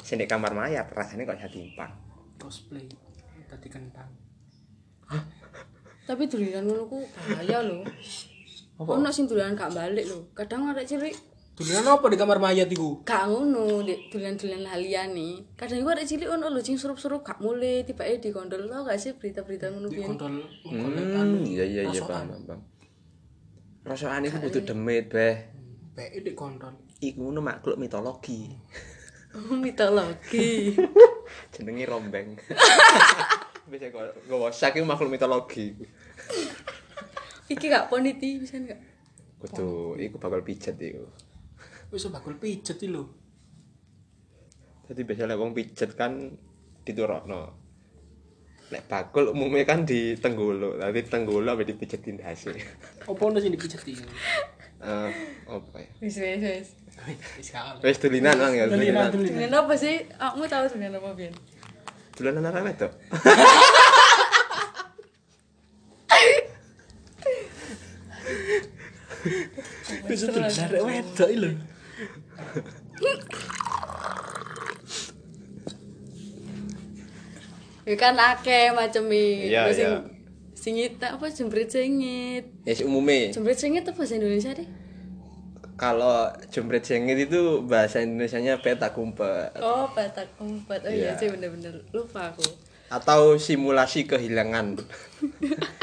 Sing 0.00 0.16
di 0.16 0.24
kamar 0.24 0.56
mayat 0.56 0.88
rasanya 0.94 1.28
kok 1.28 1.36
Jatimpak. 1.36 1.90
Cosplay. 2.40 2.88
Tadi 3.50 3.68
kentang. 3.68 4.08
Tapi 6.06 6.22
dulinan 6.30 6.64
ngono 6.70 6.86
ku 6.86 6.98
bahaya 7.02 7.60
lho. 7.66 7.82
Ono 8.78 9.08
sing 9.10 9.26
dulinan 9.26 9.58
gak 9.58 9.74
balik 9.74 10.06
lho. 10.06 10.30
Kadang 10.32 10.70
arek 10.70 10.86
cilik 10.86 11.35
Dulinan 11.56 11.88
apa 11.88 12.12
di 12.12 12.20
kamar 12.20 12.36
mayat 12.36 12.68
iku? 12.68 13.00
gak 13.00 13.32
ngono, 13.32 13.80
Dek. 13.80 14.12
dulinan-dulinan 14.12 14.76
liyane. 14.76 15.56
Kadang 15.56 15.80
iku 15.80 15.88
arek 15.88 16.04
cilik 16.04 16.28
ono 16.28 16.52
lho 16.52 16.60
sing 16.60 16.76
surup-surup 16.76 17.24
gak 17.24 17.40
mulai 17.40 17.80
tiba-tiba 17.80 18.20
di 18.20 18.28
kondol 18.28 18.68
tau 18.68 18.84
gak 18.84 19.00
sih 19.00 19.16
berita-berita 19.16 19.72
ngono 19.72 19.88
Di 19.88 20.04
kontol 20.04 20.36
Hmm, 20.68 21.48
iya 21.48 21.64
iya 21.64 21.82
iya 21.88 22.00
paham 22.04 22.28
paham. 22.28 22.42
paham. 22.44 22.60
Rasaan 23.82 24.28
iku 24.28 24.36
butuh 24.38 24.62
demit, 24.62 25.08
Beh. 25.08 25.36
Beke 25.96 26.20
di 26.20 26.32
kontol. 26.36 26.76
Iku 27.00 27.24
ngono 27.24 27.40
makhluk 27.40 27.80
mitologi. 27.80 28.44
Oh, 29.36 29.52
mitologi. 29.52 30.72
Jenenge 31.52 31.84
rombeng. 31.84 32.40
Bisa 33.68 33.92
kok 33.92 34.16
gowo 34.24 34.48
sak 34.48 34.76
iku 34.76 34.88
makhluk 34.88 35.12
mitologi. 35.12 35.76
Iki 37.44 37.64
gak 37.68 37.92
poniti 37.92 38.40
bisa 38.40 38.56
gak? 38.56 38.80
Kudu 39.36 40.00
iku 40.00 40.16
bakal 40.16 40.40
pijet 40.40 40.80
iku. 40.80 41.04
Wis 41.96 42.12
bakul 42.12 42.36
pijet 42.36 42.76
iki 42.76 42.92
lho. 42.92 43.08
Jadi 44.84 45.00
biasanya 45.00 45.40
wong 45.40 45.56
pijet 45.56 45.96
kan 45.96 46.28
diturokno. 46.84 47.56
Nek 48.68 48.84
bakul 48.84 49.32
umumnya 49.32 49.64
kan 49.64 49.88
di 49.88 50.12
tenggolo, 50.20 50.76
tapi 50.76 51.08
tenggolo 51.08 51.56
apa 51.56 51.64
dipijetin 51.64 52.20
hasil. 52.20 52.52
Apa 53.08 53.16
ono 53.16 53.40
sing 53.40 53.56
dipijet 53.56 53.80
iki? 53.80 53.96
Eh, 54.76 55.10
apa 55.48 55.76
ya? 55.80 55.88
Wis 56.04 56.20
wis 56.20 56.42
wis. 56.44 56.68
Wis 57.40 57.48
kalah. 57.48 57.80
Wes 57.80 57.96
tulinan 57.96 58.36
Bang 58.36 58.52
ya, 58.52 58.68
Tulinan, 58.68 59.08
tulinan. 59.08 59.40
tulinan. 59.40 59.50
Apa 59.64 59.72
sih? 59.72 60.04
Aku 60.20 60.44
tahu 60.44 60.68
dulinan 60.76 61.00
apa 61.00 61.16
biyen. 61.16 61.32
Tulinan 62.12 62.44
apa 62.44 62.68
itu? 62.76 62.88
Wis 70.06 70.20
tulinan 70.28 70.68
wedok 70.84 71.28
iki 71.32 71.40
lho. 71.40 71.50
Ya 77.86 77.94
kan 77.94 78.18
akeh 78.18 78.74
macam 78.74 79.06
iki. 79.08 79.54
Iya, 79.54 79.70
Terus 79.70 79.76
sing 79.78 79.86
iya. 79.86 80.00
singit 80.56 80.92
apa 80.98 81.26
jembret 81.30 81.70
singit. 81.70 82.44
Ya 82.66 82.74
umumnya 82.82 83.30
Jembret 83.30 83.54
singit 83.56 83.86
apa 83.86 83.94
bahasa 83.96 84.14
Indonesia 84.14 84.52
deh? 84.52 84.68
kalau 85.76 86.24
jembret 86.48 86.80
jengit 86.80 87.28
itu 87.28 87.60
bahasa 87.60 88.00
Indonesianya 88.00 88.64
peta 88.64 88.96
kumpet 88.96 89.52
Oh, 89.60 89.84
petak 89.92 90.24
umpet. 90.40 90.80
Oh 90.80 90.88
iya 90.88 91.12
Iya. 91.12 91.20
sih 91.20 91.28
bener-bener 91.28 91.84
lupa 91.92 92.32
aku. 92.32 92.48
atau 92.88 93.36
simulasi 93.36 94.08
kehilangan. 94.08 94.80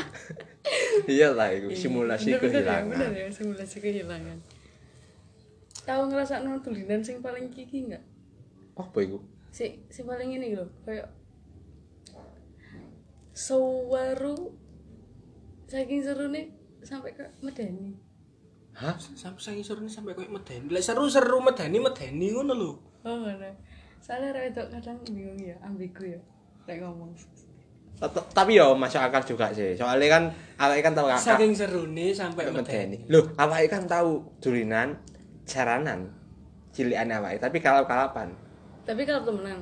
iya 1.05 1.29
lah 1.29 1.53
itu 1.53 1.77
simulasi 1.77 2.33
ya, 2.33 2.41
kehilangan. 2.41 2.89
bener 3.05 3.13
ya, 3.13 3.27
simulasi 3.29 3.77
kehilangan. 3.77 4.41
Tahu 5.83 6.01
ngerasa 6.07 6.39
nonton 6.47 6.71
tulinan 6.71 7.03
sing 7.03 7.19
paling 7.19 7.51
kiki 7.51 7.91
enggak? 7.91 8.03
Apa 8.79 9.03
itu? 9.03 9.19
Si 9.51 9.83
si 9.91 10.01
paling 10.07 10.31
ini 10.31 10.55
loh, 10.55 10.71
kayak 10.87 11.11
Sawaru 13.33 14.53
saking 15.65 16.05
seru 16.05 16.29
nih 16.29 16.53
sampai 16.85 17.17
ke 17.17 17.25
medeni. 17.41 17.97
Hah? 18.77 18.93
Sampai 18.97 19.41
saya 19.41 19.61
seru 19.65 19.85
sampai 19.89 20.13
koyo 20.13 20.29
medeni. 20.29 20.69
Lah 20.69 20.81
seru-seru 20.81 21.41
medeni 21.41 21.81
medeni 21.81 22.29
ngono 22.29 22.53
lho. 22.53 22.71
Oh 23.03 23.17
mana? 23.19 23.51
Soalnya 23.99 24.35
wedok 24.35 24.67
kadang 24.67 24.99
bingung 25.09 25.39
ya, 25.39 25.55
ambigu 25.63 26.03
ya, 26.03 26.19
kayak 26.67 26.83
ngomong. 26.83 27.15
Tapi 28.35 28.59
ya 28.59 28.75
masuk 28.75 28.99
akal 28.99 29.23
juga 29.23 29.47
sih. 29.55 29.79
Soalnya 29.79 30.07
kan 30.11 30.23
awake 30.59 30.83
kan 30.83 30.91
tahu 30.91 31.07
kakak 31.07 31.23
Saking 31.23 31.53
serune 31.55 32.07
sampai 32.11 32.51
medeni. 32.51 32.97
Loh, 33.07 33.31
awake 33.39 33.71
kan 33.71 33.87
tahu 33.87 34.39
dulinan 34.43 34.99
jaranan 35.43 36.07
cilikan 36.71 37.11
awake, 37.11 37.37
tapi 37.37 37.57
kalau 37.59 37.85
kalapan 37.85 38.33
Tapi 38.83 39.03
kalau 39.03 39.23
temenan. 39.23 39.59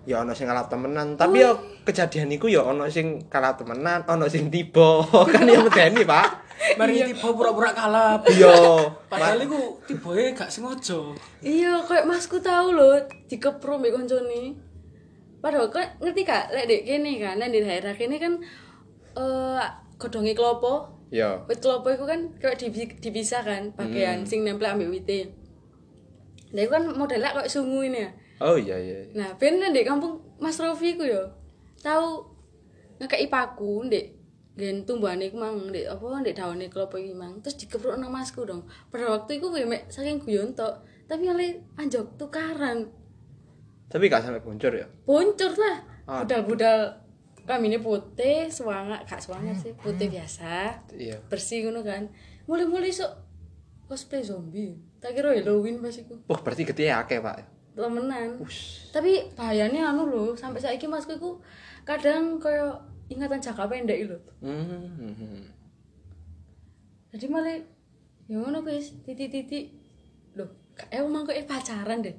ya 0.00 0.24
ono 0.24 0.32
sing 0.32 0.48
kalah 0.48 0.64
temenan 0.64 1.12
tapi 1.12 1.44
ya 1.44 1.52
kejadian 1.84 2.32
iku 2.32 2.48
ya 2.48 2.64
ono 2.64 2.88
sing 2.88 3.20
kalah 3.28 3.52
temenan 3.52 4.00
ono 4.04 4.24
sing 4.26 4.48
tiba 4.48 5.04
kan 5.32 5.44
ya 5.44 5.60
medeni 5.60 6.02
pak 6.04 6.48
Mari 6.76 7.00
tiba 7.08 7.32
pura-pura 7.32 7.72
kalah. 7.72 8.20
iya 8.28 8.52
Padahal 9.08 9.40
iku 9.40 9.80
tibae 9.88 10.36
gak 10.36 10.52
sengaja. 10.52 11.16
Iya, 11.40 11.80
kayak 11.88 12.04
masku 12.04 12.36
tahu 12.36 12.76
loh, 12.76 13.00
dikepro 13.32 13.80
mbek 13.80 13.96
koncone. 13.96 14.60
Padahal 15.40 15.72
kok 15.72 15.80
ngerti 16.04 16.20
gak, 16.20 16.52
lek 16.52 16.68
dek 16.68 16.84
kene 16.84 17.16
kan, 17.16 17.40
nang 17.40 17.48
di 17.48 17.64
daerah 17.64 17.96
kene 17.96 18.20
kan 18.20 18.36
eh 19.16 19.64
godhonge 19.96 20.36
klopo. 20.36 20.99
Ya 21.10 21.42
Wit 21.50 21.58
klopo 21.58 21.90
iku 21.90 22.06
kan 22.06 22.30
kayak 22.38 22.62
dipisah 23.02 23.42
kan, 23.42 23.74
bagian 23.74 24.22
sing 24.22 24.46
nempel 24.46 24.70
ambek 24.70 24.90
wite. 24.90 25.34
Nah, 26.54 26.62
itu 26.66 26.70
kan 26.70 26.82
modelnya 26.86 27.34
kayak 27.34 27.50
sungu 27.50 27.82
ini 27.86 28.06
ya. 28.06 28.10
oh 28.40 28.56
iya 28.56 28.78
iya 28.78 29.06
Nah, 29.14 29.34
ben 29.36 29.60
di 29.60 29.82
kampung 29.82 30.22
Mas 30.38 30.56
Rofi 30.58 30.94
ku 30.94 31.04
yo. 31.04 31.28
Tahu 31.82 32.24
ngekeki 33.02 33.26
paku 33.26 33.90
ndek 33.90 34.06
gen 34.58 34.82
tumbuhane 34.86 35.30
iku 35.30 35.38
mang 35.38 35.70
ndek 35.70 35.86
apa 35.90 36.04
ndek 36.22 36.34
daune 36.38 36.66
klopo 36.70 36.96
iki 36.98 37.14
mang. 37.14 37.42
Terus 37.42 37.58
dikepruk 37.58 37.98
nang 37.98 38.10
masku 38.14 38.46
dong. 38.46 38.66
Pada 38.90 39.10
waktu 39.10 39.38
iku 39.42 39.50
kowe 39.50 39.62
mek 39.66 39.90
saking 39.90 40.22
guyon 40.22 40.54
tok, 40.54 40.82
tapi 41.10 41.26
ale 41.26 41.66
anjok 41.74 42.18
tukaran. 42.18 42.86
tapi 43.90 44.06
gak 44.06 44.22
sampai 44.22 44.38
boncor 44.38 44.70
ya 44.70 44.86
Boncur 45.02 45.50
lah. 45.58 45.82
Ah. 46.06 46.22
Budal-budal 46.22 46.99
kami 47.50 47.66
ini 47.66 47.78
putih, 47.82 48.46
semangat, 48.46 49.02
gak 49.10 49.18
semangat 49.18 49.58
sih, 49.58 49.74
putih 49.74 50.06
biasa, 50.06 50.86
iya 50.94 51.18
bersih 51.26 51.66
ngono 51.66 51.82
kan. 51.82 52.06
Mulai-mulai 52.46 52.94
sok 52.94 53.10
cosplay 53.90 54.22
zombie. 54.22 54.78
Tak 55.02 55.18
kira 55.18 55.34
Halloween 55.34 55.82
pas 55.82 55.96
iku. 55.96 56.14
wah 56.30 56.38
berarti 56.38 56.62
gede 56.62 56.92
ya 56.92 57.02
akeh 57.02 57.18
pak 57.18 57.42
Temenan. 57.72 58.36
Ush. 58.36 58.92
tapi 58.92 59.24
bahayanya 59.32 59.90
anu 59.94 60.04
loh 60.04 60.36
sampai 60.36 60.60
saiki 60.60 60.84
masku 60.84 61.16
iku 61.16 61.40
kadang 61.88 62.36
kaya 62.36 62.76
ingatan 63.08 63.40
jangka 63.40 63.64
pendek 63.64 64.04
lho 64.04 64.18
hmm. 64.44 65.48
jadi 67.14 67.26
malah 67.32 67.56
ya 68.28 68.36
ngono 68.36 68.60
guys 68.60 68.92
titik-titik 69.02 69.72
loh 70.36 70.50
kayak 70.76 71.00
emang 71.00 71.24
kok 71.24 71.34
eh 71.34 71.46
pacaran 71.48 72.04
deh 72.04 72.16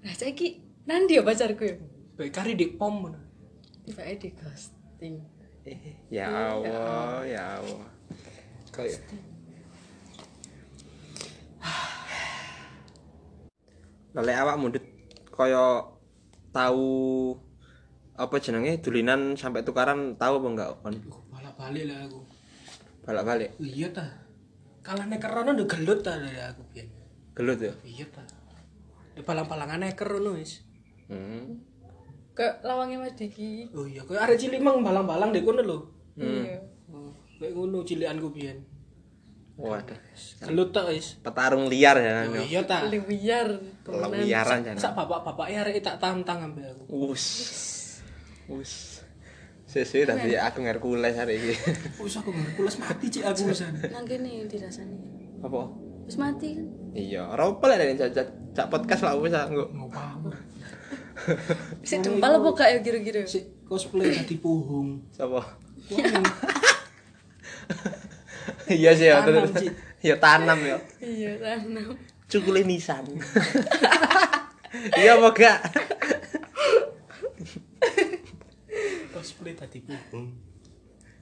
nah 0.00 0.14
saiki 0.16 0.64
nanti 0.88 1.20
ya 1.20 1.22
pacarku 1.22 1.64
ya 1.66 1.76
Baik 2.16 2.32
kari 2.36 2.52
di 2.56 2.68
pom 2.72 3.08
tiba 3.90 4.02
di 4.14 4.30
ghosting 4.32 5.16
Eh, 5.60 5.76
ya 6.08 6.24
Allah 6.56 7.20
ya 7.26 7.60
Allah 7.60 7.84
kayak 8.72 8.96
Lek 14.10 14.36
awak 14.36 14.56
mundut 14.58 14.84
kaya 15.30 15.84
tahu 16.50 16.88
apa 18.18 18.36
jenenge 18.42 18.82
dulinan 18.82 19.36
sampai 19.38 19.62
tukaran 19.62 20.18
tahu 20.18 20.42
apa 20.42 20.48
enggak 20.50 20.70
kon 20.82 20.96
Balak-balik 21.30 21.84
lah 21.88 21.98
aku. 22.04 22.20
balak-balik 23.06 23.50
Iya 23.56 23.88
ta. 23.94 24.04
Kalah 24.80 25.06
nekerono 25.06 25.52
udah 25.54 25.68
gelut 25.68 26.00
ta 26.00 26.16
dari 26.16 26.40
aku 26.40 26.64
pian. 26.72 26.88
gelut 27.36 27.60
ya 27.60 27.72
Iya 27.84 28.06
ta. 28.10 28.24
Palang-palangan 29.20 29.84
neker 29.84 30.08
ngono 30.08 30.40
wis. 30.40 30.64
hmm. 31.12 31.69
Kayak 32.40 32.64
lawangnya 32.64 33.04
mas 33.04 33.12
Diki. 33.12 33.68
Oh 33.76 33.84
iya, 33.84 34.00
koyo 34.00 34.16
arek 34.16 34.40
cilik 34.40 34.64
mang 34.64 34.80
balang-balang 34.80 35.28
dek 35.28 35.44
kono 35.44 35.60
lho. 35.60 35.78
iya. 36.16 36.56
Oh, 36.88 37.12
kayak 37.36 37.52
ngono 37.52 37.84
cilikanku 37.84 38.32
pian. 38.32 38.56
waduh. 39.60 39.92
Gelut 40.40 40.72
ta 40.72 40.88
wis. 40.88 41.20
petarung 41.20 41.68
liar 41.68 42.00
ya 42.00 42.24
Oh 42.24 42.40
iya 42.40 42.64
ta. 42.64 42.88
liar. 42.88 43.60
Liaran 44.24 44.64
jan 44.64 44.72
Sak 44.72 44.96
bapak-bapak 44.96 45.52
arek 45.52 45.84
tak 45.84 46.00
tantang 46.00 46.48
ambe 46.48 46.64
aku. 46.64 47.12
us 47.12 47.24
us 48.48 49.04
sesuai 49.68 50.08
tadi 50.08 50.32
aku 50.34 50.64
Hercules 50.64 51.12
hari 51.14 51.38
ini 51.38 51.54
Wis 52.00 52.16
aku 52.16 52.32
Hercules 52.32 52.74
mati 52.80 53.06
cik 53.06 53.22
aku 53.22 53.52
wisan. 53.52 53.76
nang 53.92 54.02
kene 54.02 54.48
dirasani. 54.48 54.96
Apa? 55.44 55.68
Terus 56.08 56.16
mati 56.16 56.48
kan? 56.56 56.66
Iya 56.90 57.28
ora 57.28 57.44
apa 57.46 57.64
lah 57.68 57.76
dari 57.76 57.94
cak 58.50 58.66
podcast 58.66 59.04
lah 59.04 59.14
wis 59.14 59.30
aku 59.30 59.60
Ngopam. 59.70 60.24
si 61.88 61.94
jempal 62.00 62.40
apa 62.40 62.50
ya 62.70 62.78
kira-kira? 62.80 63.24
Si 63.26 63.44
cosplay 63.68 64.10
dadi 64.10 64.36
puhung. 64.40 65.04
sapa? 65.14 65.40
Wah, 65.40 65.48
iya 68.70 68.90
sih 68.94 69.10
ya 69.10 69.22
Tanam, 69.22 69.46
ya 70.08 70.16
tanam 70.18 70.58
ya. 70.62 70.78
Iya 71.02 71.32
tanam. 71.38 71.94
Cukule 72.30 72.62
nisan. 72.66 73.04
Iya 74.96 75.18
apa 75.18 75.28
gak? 75.34 75.58
Cosplay 79.14 79.54
dadi 79.58 79.82
puhung. 79.82 80.30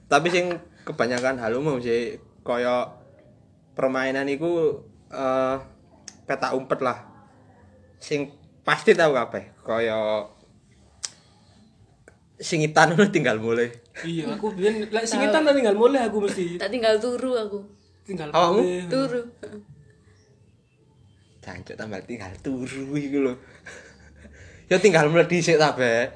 tapi 0.09 0.25
sing 0.33 0.49
kebanyakan 0.89 1.37
hal 1.37 1.53
umum 1.53 1.77
sih 1.77 2.17
kaya 2.41 2.97
permainan 3.77 4.25
iku 4.25 4.81
eh 5.13 5.57
peta 6.25 6.57
umpet 6.57 6.81
lah. 6.81 7.05
Sing 8.01 8.38
pasti 8.69 8.93
tahu 8.93 9.11
kabeh 9.11 9.43
kaya 9.59 9.97
singitan 12.39 12.93
ngono 12.93 13.09
tinggal 13.09 13.37
mulai 13.37 13.67
Iya, 13.99 14.31
aku 14.31 14.53
biyen 14.53 14.87
lek 14.87 15.03
singitan 15.03 15.41
tak 15.41 15.51
tinggal 15.51 15.75
mulai 15.75 16.05
aku 16.05 16.23
mesti 16.23 16.55
tak 16.55 16.69
tinggal 16.69 16.95
turu 16.95 17.35
aku 17.35 17.59
tinggal 18.05 18.29
Awakmu? 18.29 18.61
mulai. 18.61 18.87
turu 18.87 19.21
Jancuk 21.39 21.75
tambah 21.75 21.99
tinggal 22.03 22.29
turu 22.39 22.93
iku 22.93 23.17
lho. 23.21 23.33
ya 24.67 24.77
tinggal 24.77 25.09
mulai 25.09 25.25
dhisik 25.25 25.57
ta, 25.57 25.73
Bek. 25.73 26.13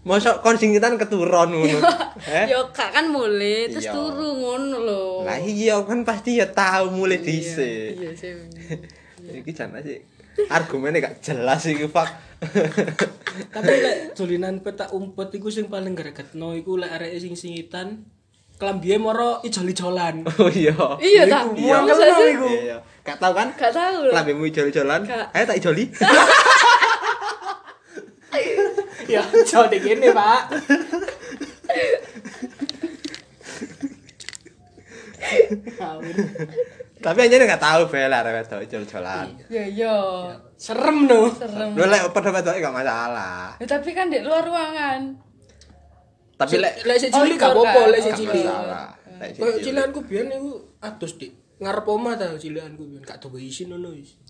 Mosok 0.00 0.40
kon 0.40 0.56
singitan 0.56 0.96
keturun 0.96 1.52
ngono. 1.52 1.78
Eh? 2.24 2.48
yo 2.48 2.64
kak 2.72 2.88
kan 2.90 3.06
mulai 3.06 3.68
terus 3.68 3.84
Iya. 3.84 3.92
turu 3.92 4.28
ngono 4.34 4.76
lho 4.80 5.04
Lah 5.22 5.36
iya 5.36 5.76
kan 5.84 6.00
pasti 6.02 6.40
ya 6.40 6.48
tahu 6.48 6.96
mulai 6.96 7.20
dhisik. 7.20 7.94
iya 7.94 8.10
sih 8.10 8.32
Iki 9.38 9.52
jan 9.52 9.76
sih 9.78 10.00
argumennya 10.48 11.10
gak 11.10 11.16
jelas 11.22 11.66
iki, 11.66 11.86
Pak. 11.90 12.08
Tapi 13.52 13.72
lek 13.84 13.96
dolinan 14.16 14.64
peta 14.64 14.88
umpet 14.90 15.28
iku 15.36 15.52
sing 15.52 15.68
paling 15.68 15.92
gregetno 15.92 16.56
iku 16.56 16.80
lek 16.80 16.90
arek 16.96 17.20
sing 17.20 17.36
singitan 17.36 18.08
kelambihe 18.60 19.00
moro 19.00 19.40
ijol-ijolan. 19.40 20.20
oh 20.28 20.52
iya. 20.52 20.76
iya 21.00 21.24
tak 21.24 21.48
Iya. 21.56 21.80
masa 21.80 22.06
sih 22.20 22.36
Iya, 22.36 22.60
iya. 22.60 22.76
Gak 23.00 23.16
tahu 23.16 23.32
kan? 23.32 23.48
gak 23.56 23.72
tahu 23.72 24.04
lah 24.08 24.20
Lambemu 24.20 24.44
ijol-ijolan. 24.52 25.02
Ayo 25.08 25.44
tak 25.48 25.56
ijoli. 25.56 25.88
ya, 29.10 29.24
dek 29.66 29.80
gini, 29.80 30.12
Pak. 30.12 30.40
Kawin. 35.78 36.16
Tapi 37.00 37.18
anjene 37.18 37.44
gak 37.44 37.58
tahu 37.58 37.88
Bel 37.88 38.08
arek 38.08 38.32
wedok 38.38 38.60
ijol-ijolan. 38.62 39.26
ya 39.48 39.64
iya 39.64 39.96
Serem 40.54 41.08
no. 41.08 41.32
serem 41.32 41.72
Lho 41.72 41.84
lek 41.84 42.12
padha 42.12 42.28
wedoke 42.30 42.58
gak 42.58 42.74
masalah. 42.74 43.56
Ya, 43.56 43.66
tapi 43.66 43.90
kan 43.90 44.06
di 44.06 44.20
luar 44.20 44.44
ruangan 44.44 45.16
Tapi 46.36 46.56
lek 46.56 46.84
Lek 46.84 46.96
si 46.96 47.06
Oh, 47.08 47.20
cilik 47.20 47.36
gak 47.36 47.50
apa-apa, 47.50 47.80
kan? 47.80 47.88
lek 47.88 48.00
si 48.00 48.08
gak 48.08 48.18
cilik. 48.18 48.44
Lek 48.44 49.28
si 49.28 49.38
Kayak 49.38 49.52
cilik. 49.52 49.62
cilianku 49.62 49.98
biyen 50.02 50.28
iku 50.30 50.50
atus 50.78 51.12
dik. 51.16 51.32
Ngarep 51.56 51.86
omah 51.86 52.14
ta 52.14 52.26
cilianku 52.34 52.82
biyen 52.86 53.02
gak 53.02 53.16
tau 53.16 53.32
isin 53.34 53.68
ngono 53.70 53.92
wis. 53.92 54.20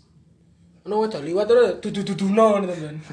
Ono 0.83 1.03
wedok 1.03 1.21
liwat 1.21 1.47
terus 1.47 1.71
dudu-duduno 1.79 2.47
teman. 2.65 2.97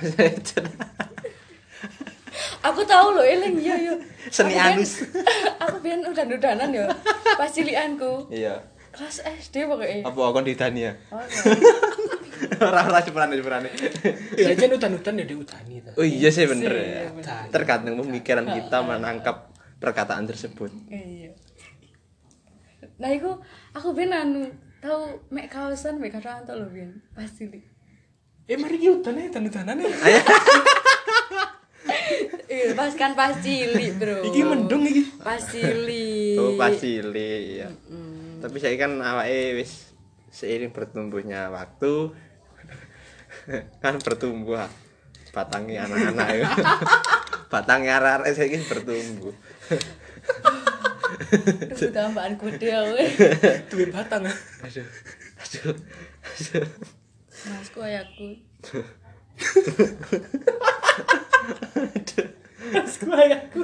aku 2.60 2.82
tahu 2.84 3.08
loh 3.12 3.24
eling 3.24 3.58
iya 3.58 3.76
iya 3.76 3.94
Seni 4.28 4.54
Aku 4.54 4.78
anus. 4.78 5.02
aku 5.64 5.76
biyen 5.80 6.04
udah 6.04 6.24
udanan 6.28 6.70
ya 6.70 6.86
pas 7.34 7.50
cilianku 7.50 8.28
Iya. 8.30 8.60
Kelas 8.98 9.18
SD 9.22 9.56
pokoknya 9.64 10.02
Apa 10.02 10.20
kon 10.28 10.42
didani 10.42 10.82
ya? 10.84 10.94
oh, 11.08 11.22
Ora 12.60 12.82
ora 12.84 13.00
cepurane 13.00 13.34
cepurane. 13.34 13.70
Ya 14.34 14.52
jen 14.52 14.70
udan-udan 14.72 15.16
ya 15.16 15.26
diudani. 15.26 15.82
Oh 15.94 16.02
iya 16.02 16.30
sih 16.30 16.46
bener 16.46 16.70
Sih, 16.70 16.86
ya. 16.88 17.10
bener. 17.10 17.50
Tergantung 17.50 17.98
pemikiran 18.00 18.46
kita 18.48 18.78
menangkap 18.82 19.50
perkataan 19.78 20.26
tersebut. 20.26 20.74
iya 20.88 21.34
nah 22.98 23.10
itu 23.10 23.30
aku 23.72 23.94
biyen 23.94 24.10
anu 24.10 24.50
tahu 24.80 25.06
mek 25.30 25.46
kaosan 25.48 25.98
mek 25.98 26.10
kata 26.12 26.42
antok 26.42 26.58
loh 26.58 26.66
biyen 26.68 26.98
pas 27.12 27.30
cilik 27.30 27.62
Eh 28.44 28.58
mari 28.58 28.80
ki 28.80 28.90
udan 28.92 29.14
ya 29.14 29.30
udan-udanan 29.30 29.78
ya. 29.78 29.90
iya 32.48 32.74
pas 32.74 32.94
kan 32.94 33.14
pas 33.14 33.38
cilik 33.38 33.92
bro 33.98 34.24
Iki 34.24 34.42
mendung 34.42 34.82
iki. 34.82 35.04
pas 35.20 35.38
cilik 35.38 36.38
Oh 36.38 36.52
pasti 36.56 36.98
li 37.00 37.60
ya. 37.60 37.70
Tapi 38.38 38.58
saya 38.62 38.76
kan 38.78 39.02
awake 39.02 39.58
wis 39.58 39.92
seiring 40.30 40.70
bertumbuhnya 40.76 41.50
waktu 41.50 42.14
kan 43.84 43.98
bertumbuh 44.02 44.62
batangnya 45.34 45.86
anak-anak 45.86 46.30
ya. 46.34 46.50
batangnya 47.54 48.02
arek-arek 48.02 48.32
saiki 48.36 48.58
bertumbuh. 48.68 49.34
Duh, 51.72 51.92
tambahan 51.96 52.36
kude 52.36 52.68
aku 52.72 52.96
Duwe 53.72 53.86
batang. 53.90 54.28
ah. 54.28 54.36
Aduh. 54.66 54.86
Aduh. 55.42 55.76
Aduh. 56.28 56.68
masku 57.48 57.80
ayahku 57.86 58.30
Sekolah 62.88 63.30
aku. 63.30 63.62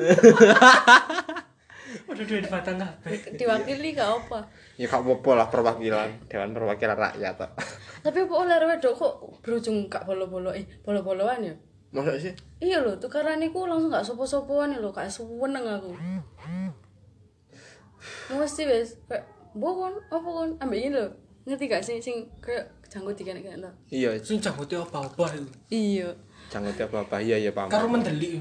Udah 2.13 2.25
duit 2.25 2.45
batang 2.45 2.77
kabeh. 2.77 3.17
diwakili 3.33 3.89
gak 3.91 4.05
apa 4.07 4.39
Ya 4.73 4.85
gak 4.85 5.01
apa-apa 5.01 5.31
lah 5.35 5.47
perwakilan 5.47 6.09
Dewan 6.25 6.49
Perwakilan 6.51 6.93
Rakyat 6.93 7.33
tok. 7.35 7.51
tapi 7.99 8.21
apa 8.21 8.33
oleh 8.35 8.57
wedok 8.59 8.93
kok 8.93 9.13
berujung 9.41 9.85
gak 9.87 10.03
bolo-bolo 10.03 10.49
eh 10.49 10.61
bolo-boloan 10.81 11.41
ya 11.41 11.55
Masa 11.89 12.13
sih? 12.15 12.33
iya 12.57 12.77
loh 12.77 12.93
tukaran 12.95 13.37
iku 13.39 13.65
langsung 13.65 13.89
gak 13.89 14.01
sopo-sopoan 14.01 14.73
lho 14.73 14.89
gak 14.89 15.09
seneng 15.09 15.61
aku 15.63 15.93
mesti 18.31 18.63
wes 18.63 18.97
kayak 19.05 19.23
bohong 19.53 19.93
apa 20.07 20.23
kon 20.23 20.49
ambek 20.59 20.79
ini 20.81 20.89
lho 20.91 21.05
ngerti 21.43 21.65
gak 21.65 21.81
sih 21.81 21.97
sing 21.97 22.25
kayak 22.39 22.65
janggut 22.87 23.13
dikene 23.13 23.41
kan 23.41 23.57
tau 23.59 23.73
Iya, 23.89 24.13
Sing 24.17 24.37
jangkute 24.37 24.73
apa-apa 24.75 25.33
iku. 25.33 25.49
iya 25.67 26.09
jangan 26.49 26.69
apa-apa. 26.69 27.17
Iya, 27.17 27.37
iya 27.39 27.49
paham. 27.49 27.65
Karo 27.65 27.89
mendelik. 27.89 28.37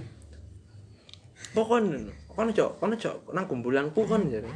Pokon, 1.53 2.13
kon 2.33 2.51
cok, 2.53 2.71
kon 2.81 2.95
cok 2.97 3.17
nang 3.37 3.45
kumpulanku 3.47 4.01
kon 4.09 4.29
jadi. 4.29 4.49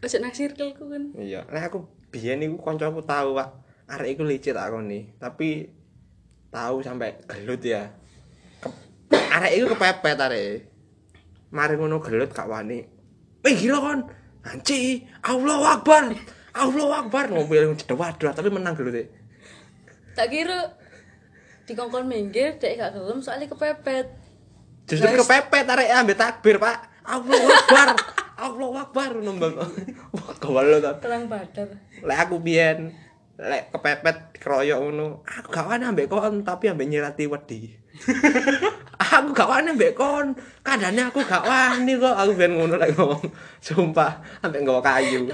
ojo 0.00 0.16
nang 0.16 0.32
circleku 0.32 0.88
kan 0.88 1.12
Iya, 1.18 1.44
lek 1.52 1.68
aku 1.68 1.84
biyen 2.08 2.40
iku 2.40 2.56
kancaku 2.62 3.04
tahu, 3.04 3.36
Pak. 3.36 3.48
Arek 3.90 4.16
iku 4.16 4.22
licik 4.24 4.54
tak 4.54 4.70
koni, 4.70 5.12
tapi 5.18 5.68
tahu 6.48 6.80
sampai 6.80 7.20
gelut 7.26 7.60
ya. 7.60 7.90
Ke, 8.62 9.18
arek 9.18 9.52
iku 9.60 9.66
kepepet 9.74 10.18
arek. 10.18 10.70
Mari 11.50 11.74
ngono 11.76 11.98
gelut 12.00 12.30
gak 12.30 12.46
wani. 12.46 12.80
Eh 13.42 13.54
gila 13.58 13.78
kon. 13.82 14.00
Anci, 14.40 15.04
Allahu 15.26 15.64
Akbar. 15.66 16.14
Allahu 16.56 16.92
Akbar 16.94 17.28
mobil 17.28 17.76
jedewat 17.76 18.16
tapi 18.22 18.48
menang 18.48 18.78
gelut 18.78 19.20
tak 20.20 20.36
kira 20.36 20.76
dikongkon 21.64 22.04
minggir 22.04 22.60
dek 22.60 22.76
gak 22.76 22.92
gelem 22.92 23.24
soalnya 23.24 23.48
kepepet 23.48 24.12
Justru 24.90 25.22
kepepet 25.22 25.66
arek 25.70 25.88
ambek 25.94 26.18
takbir, 26.18 26.58
Pak. 26.58 27.06
Allahu 27.06 27.46
Akbar. 27.46 27.88
Allahu 28.44 28.74
Akbar 28.74 29.10
nombang. 29.22 29.54
Wah, 30.10 30.34
kewalo 30.42 30.82
ta. 30.82 30.98
terang 30.98 31.30
badar 31.30 31.70
Lek 32.02 32.18
aku 32.26 32.42
biyen 32.42 32.90
lek 33.40 33.72
kepepet 33.72 34.36
keroyok 34.36 34.78
ngono, 34.84 35.24
aku 35.24 35.48
gak 35.48 35.64
wani 35.64 35.88
ambek 35.88 36.12
kon 36.12 36.44
tapi 36.44 36.68
ambek 36.68 36.92
nyirati 36.92 37.24
wedi. 37.24 37.72
aku 39.00 39.32
gak 39.32 39.48
wani 39.48 39.72
ambek 39.72 39.96
kon, 39.96 40.36
kadane 40.60 41.08
aku 41.08 41.24
gak 41.24 41.48
wani 41.48 41.96
kok 41.96 42.16
aku 42.20 42.32
biyen 42.36 42.52
ngono 42.60 42.76
lek 42.76 42.92
ngomong. 42.92 43.24
Sumpah, 43.64 44.20
ambek 44.44 44.60
nggawa 44.60 44.84
kayu. 44.84 45.24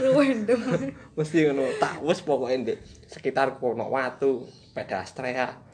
Mesti 1.18 1.50
ngono, 1.50 1.66
tak 1.82 1.98
wis 2.06 2.22
pokoke 2.22 2.54
ndek 2.54 2.78
sekitar 3.10 3.58
kono 3.58 3.90
watu, 3.90 4.46
pedastrea. 4.70 5.65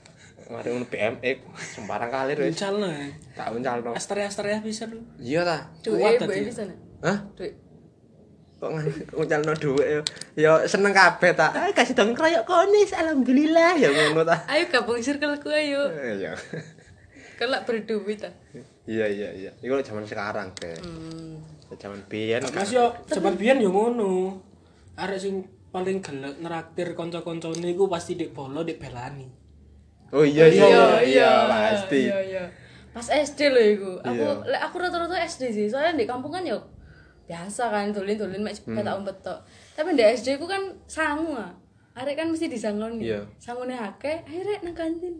Mari 0.50 0.68
ngono 0.72 0.86
BMX 0.88 1.38
sembarang 1.78 2.10
kalir 2.10 2.36
wis. 2.42 2.56
Uncalno. 2.56 2.88
Tak 3.36 3.48
uncalno. 3.54 3.90
Astrea-astrea 3.94 4.58
bisa 4.64 4.88
lu. 4.90 4.98
Iya 5.20 5.46
ta. 5.46 5.70
duit 5.84 6.00
Kuat 6.00 6.12
eh 6.16 6.18
tadi. 6.18 6.40
Hah? 7.02 7.18
duit 7.38 7.54
kok 8.62 8.70
nguncalno 9.18 9.58
dhuwit 9.58 9.86
ya 9.90 10.00
ya 10.38 10.50
seneng 10.70 10.94
kabeh 10.94 11.34
ta 11.34 11.50
ah, 11.50 11.66
kasih 11.74 11.98
dong 11.98 12.14
kroyok 12.14 12.46
konis 12.46 12.94
alhamdulillah 12.94 13.74
ya 13.74 13.90
ngono 13.90 14.22
ta 14.22 14.46
ayo 14.46 14.70
gabung 14.70 15.02
circleku 15.02 15.50
ayo 15.50 15.90
iya 15.90 16.30
kalau 17.42 17.58
berduit 17.66 18.22
ah 18.22 18.30
iya 18.86 19.10
iya 19.10 19.34
iya 19.34 19.50
iku 19.58 19.82
zaman 19.82 20.06
sekarang 20.06 20.54
teh 20.54 20.78
hmm. 20.78 21.42
zaman 21.74 22.06
biyen 22.06 22.42
Mas 22.54 22.70
yo 22.70 22.92
jaman 23.08 23.34
biyen 23.38 23.64
yo 23.64 23.72
ngono. 23.72 24.36
Arek 24.92 25.16
sing 25.16 25.48
paling 25.72 26.04
gelek 26.04 26.36
neraktir 26.36 26.92
kanca-kancane 26.92 27.64
iku 27.72 27.88
pasti 27.88 28.12
dik 28.12 28.36
bolo 28.36 28.60
dik 28.60 28.76
belani. 28.76 29.24
Oh 30.12 30.22
iya 30.22 30.44
iya 30.46 30.68
iya 31.00 31.30
pasti 31.46 32.06
iya 32.06 32.18
iya 32.20 32.44
pas 32.92 33.08
SD 33.08 33.48
loh 33.48 33.64
iku 33.66 33.90
aku 33.98 34.12
Iya. 34.14 34.32
lek 34.46 34.62
aku 34.62 34.76
rata-rata 34.78 35.16
SD 35.18 35.42
sih 35.50 35.66
soalnya 35.66 35.96
di 35.96 36.04
kampung 36.04 36.28
kan 36.30 36.44
yo 36.44 36.60
biasa 37.24 37.68
kan 37.68 37.88
tulin-tulin 37.88 38.38
mek 38.38 38.52
Hmm. 38.60 38.76
petak 38.76 38.94
umpet 38.94 39.16
tok 39.20 39.40
tapi 39.72 39.92
di 39.92 40.04
SD 40.04 40.36
ku 40.36 40.44
kan 40.44 40.60
sangu 40.84 41.32
ah 41.32 41.48
arek 41.94 42.14
kan 42.14 42.28
mesti 42.28 42.46
disangoni 42.46 43.00
Iya. 43.02 43.24
sangune 43.36 43.72
akeh 43.72 44.20
rek 44.22 44.60
nang 44.60 44.72
kantin 44.72 45.16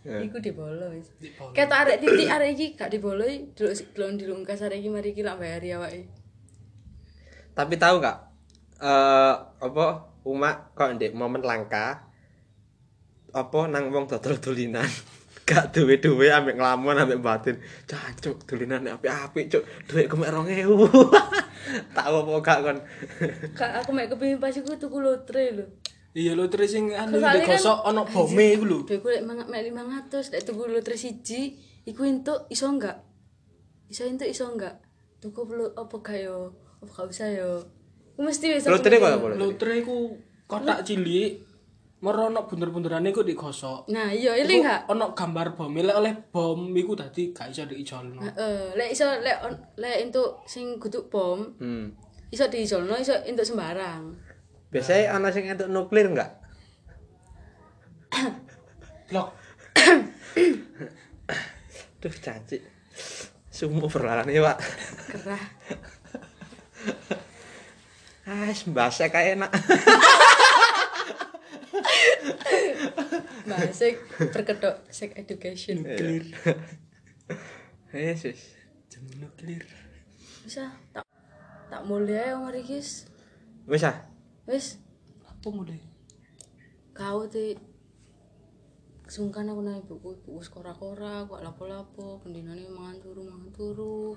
Iya. 0.00 0.16
iku 0.24 0.40
dibolo 0.40 0.88
wis. 0.88 1.12
Kata 1.52 1.84
arek 1.84 2.00
titik 2.00 2.24
arek 2.26 2.50
iki 2.50 2.66
gak 2.72 2.88
diboloi 2.88 3.52
delok 3.52 3.76
delok 3.92 4.10
dilungkas 4.16 4.64
arek 4.64 4.80
iki 4.80 4.88
mari 4.88 5.12
iki 5.12 5.20
lak 5.20 5.36
bayari 5.36 5.76
awake 5.76 6.08
tapi 7.52 7.76
tahu 7.76 8.00
gak 8.00 8.16
eh 8.80 9.34
apa 9.60 9.86
umak 10.24 10.72
kok 10.72 10.96
ndek 10.96 11.12
momen 11.12 11.42
langka 11.42 12.00
apa 13.32 13.58
nang 13.66 13.90
wong 13.90 14.06
dodol 14.06 14.36
dulinan 14.38 14.86
gak 15.48 15.74
duwe-duwe 15.74 16.30
ambek 16.30 16.54
nglamun 16.58 16.94
ambek 16.94 17.18
batin 17.18 17.56
cancuk 17.82 18.46
dulinan 18.46 18.86
apik-apik 18.86 19.50
cuk 19.50 19.62
duitku 19.86 20.14
mek 20.14 20.30
2000 20.30 21.90
tahu 21.90 22.14
apa 22.22 22.30
gak 22.38 22.58
kon 22.62 22.78
kak 23.58 23.70
aku 23.82 23.90
mek 23.90 24.06
kepengin 24.06 24.38
pas 24.38 24.54
iku 24.54 24.74
tuku 24.78 24.98
lotre 24.98 25.46
lho 25.54 25.66
Iya 26.10 26.34
lo 26.34 26.50
terus 26.50 26.74
sing 26.74 26.90
anu 26.90 27.22
Soalnya 27.22 27.46
kan- 27.46 27.54
digosok 27.54 27.78
ono 27.86 28.02
bome 28.02 28.46
iku 28.58 28.64
lho. 28.66 28.78
Duitku 28.82 29.14
lek 29.14 29.22
mang- 29.22 29.46
mek 29.46 29.62
500 29.62 30.34
lek 30.34 30.42
tuku 30.42 30.66
lotre 30.66 30.98
siji 30.98 31.54
iku 31.86 32.02
entuk 32.02 32.50
iso 32.50 32.66
enggak? 32.66 32.98
Iso 33.86 34.02
entuk 34.10 34.26
iso 34.26 34.50
enggak? 34.50 34.74
Tuku 35.22 35.46
apa 35.70 35.96
gak 36.02 36.18
yo? 36.18 36.50
Apa 36.82 36.90
gak 36.90 37.14
usah 37.14 37.30
yo? 37.30 37.62
Mesti 38.18 38.58
wis 38.58 38.66
Lotre 38.66 38.98
kok 38.98 39.06
apa? 39.06 39.38
Lotre 39.38 39.78
iku 39.78 40.18
kotak 40.50 40.82
cilik. 40.82 41.46
Moro 42.00 42.32
ono 42.32 42.48
bunder-bunderane 42.48 43.12
iku 43.12 43.20
digosok. 43.20 43.92
Nah, 43.92 44.08
iya 44.08 44.32
ini 44.32 44.64
enggak? 44.64 44.88
Ono 44.88 45.12
gambar 45.12 45.52
bom, 45.52 45.76
lek 45.76 45.96
oleh 46.00 46.16
bom 46.32 46.72
iku 46.72 46.96
dadi 46.96 47.28
gak 47.36 47.52
iso 47.52 47.68
diijolno. 47.68 48.24
Heeh, 48.24 48.72
lek 48.72 48.96
iso 48.96 49.04
lek 49.20 49.36
lek 49.76 50.08
entuk 50.08 50.40
sing 50.48 50.80
kudu 50.80 51.12
bom, 51.12 51.44
hmm 51.60 52.08
iso 52.30 52.46
diisolno 52.46 52.94
iso 52.94 53.10
entuk 53.26 53.42
sembarang. 53.42 54.14
biasanya 54.70 55.18
ana 55.18 55.34
sing 55.34 55.50
entuk 55.50 55.66
nuklir 55.66 56.06
enggak 56.06 56.30
Blok. 59.10 59.34
Duh, 62.00 62.14
cantik. 62.22 62.62
Sumu 63.50 63.90
perlahan 63.90 64.30
ya, 64.30 64.46
Pak. 64.46 64.58
Gerah. 65.10 65.44
Ah, 68.30 68.54
mbasek 68.54 69.10
kayak 69.10 69.42
enak. 69.42 69.50
Masik 73.50 74.00
berkedok 74.32 74.76
sex 74.92 75.10
education. 75.16 75.82
Clear. 75.82 76.24
Yesus. 77.94 78.54
Jam 78.86 79.06
nuklir. 79.18 79.64
Bisa 80.46 80.70
tak 80.94 81.06
tak 81.70 81.82
mulia 81.86 82.32
ya 82.32 82.34
mari 82.38 82.62
guys. 82.62 83.06
Wis 83.66 83.86
ah. 83.86 83.96
Wis 84.46 84.78
Apa 85.26 85.48
mulai? 85.50 85.80
kau 86.90 87.24
ti 87.24 87.56
sungkan 89.08 89.48
aku 89.48 89.64
nang 89.64 89.80
ibuku 89.80 90.12
ibuku 90.20 90.44
kora-kora 90.52 91.24
aku 91.24 91.32
gak 91.32 91.48
lapo-lapo 91.48 92.20
pendinane 92.20 92.68
mangan 92.68 93.00
turu 93.00 93.24
mangan 93.24 93.50
turu 93.56 94.12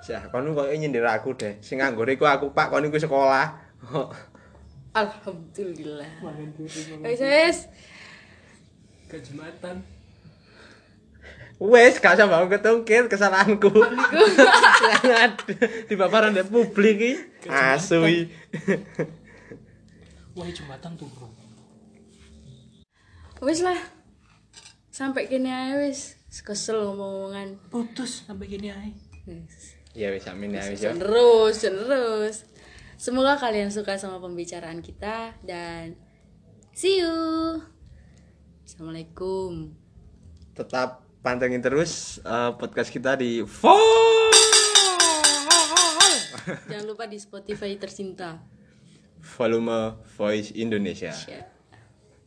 Sah, 0.00 0.28
kono 0.32 0.56
koyo 0.56 0.72
nyindir 0.72 1.04
aku 1.04 1.36
deh. 1.36 1.60
Sing 1.60 1.76
nganggur 1.80 2.08
iku 2.08 2.24
aku, 2.24 2.56
Pak, 2.56 2.72
kono 2.72 2.88
iku 2.88 2.96
sekolah. 2.96 3.52
alhamdulillah 4.92 6.10
guys 7.02 7.20
guys 7.20 7.58
Kejumatan. 9.10 9.82
Wes, 11.58 11.98
gak 11.98 12.14
usah 12.14 12.30
bangun 12.30 12.46
ketungkir 12.46 13.10
kesalahanku. 13.10 13.68
Jangan 15.02 15.34
di 15.90 15.94
paparan 15.98 16.30
di 16.30 16.46
publik 16.46 16.94
iki. 16.94 17.12
Asui. 17.50 18.30
Wah, 20.38 20.46
Jumatan 20.46 20.94
turu. 20.94 21.26
wis 23.42 23.66
lah 23.66 23.82
sampai 24.94 25.26
kini 25.26 25.50
aja 25.50 25.74
wis 25.80 26.20
kesel 26.44 26.76
ngomong-ngomongan 26.86 27.58
Putus 27.66 28.30
sampai 28.30 28.46
gini 28.46 28.70
ae. 28.70 28.94
Wis. 29.26 29.74
Ya 29.90 30.14
wis 30.14 30.22
amin 30.30 30.54
ya 30.54 30.62
wis 30.70 30.86
ya. 30.86 30.94
terus 30.94 31.66
terus 31.66 32.46
semoga 33.00 33.40
kalian 33.40 33.72
suka 33.72 33.96
sama 33.96 34.20
pembicaraan 34.20 34.84
kita 34.84 35.32
dan 35.40 35.96
see 36.76 37.00
you 37.00 37.08
assalamualaikum 38.60 39.72
Tetap 40.52 41.00
pantengin 41.24 41.64
terus 41.64 42.20
eh, 42.20 42.52
podcast 42.60 42.92
kita 42.92 43.16
di 43.16 43.40
Vol. 43.40 43.80
jangan 46.68 46.84
lupa 46.84 47.08
di 47.08 47.16
Spotify 47.16 47.72
tercinta 47.80 48.36
Volume 49.20 49.96
Voice 50.20 50.52
Indonesia. 50.56 51.12
Share. 51.12 51.59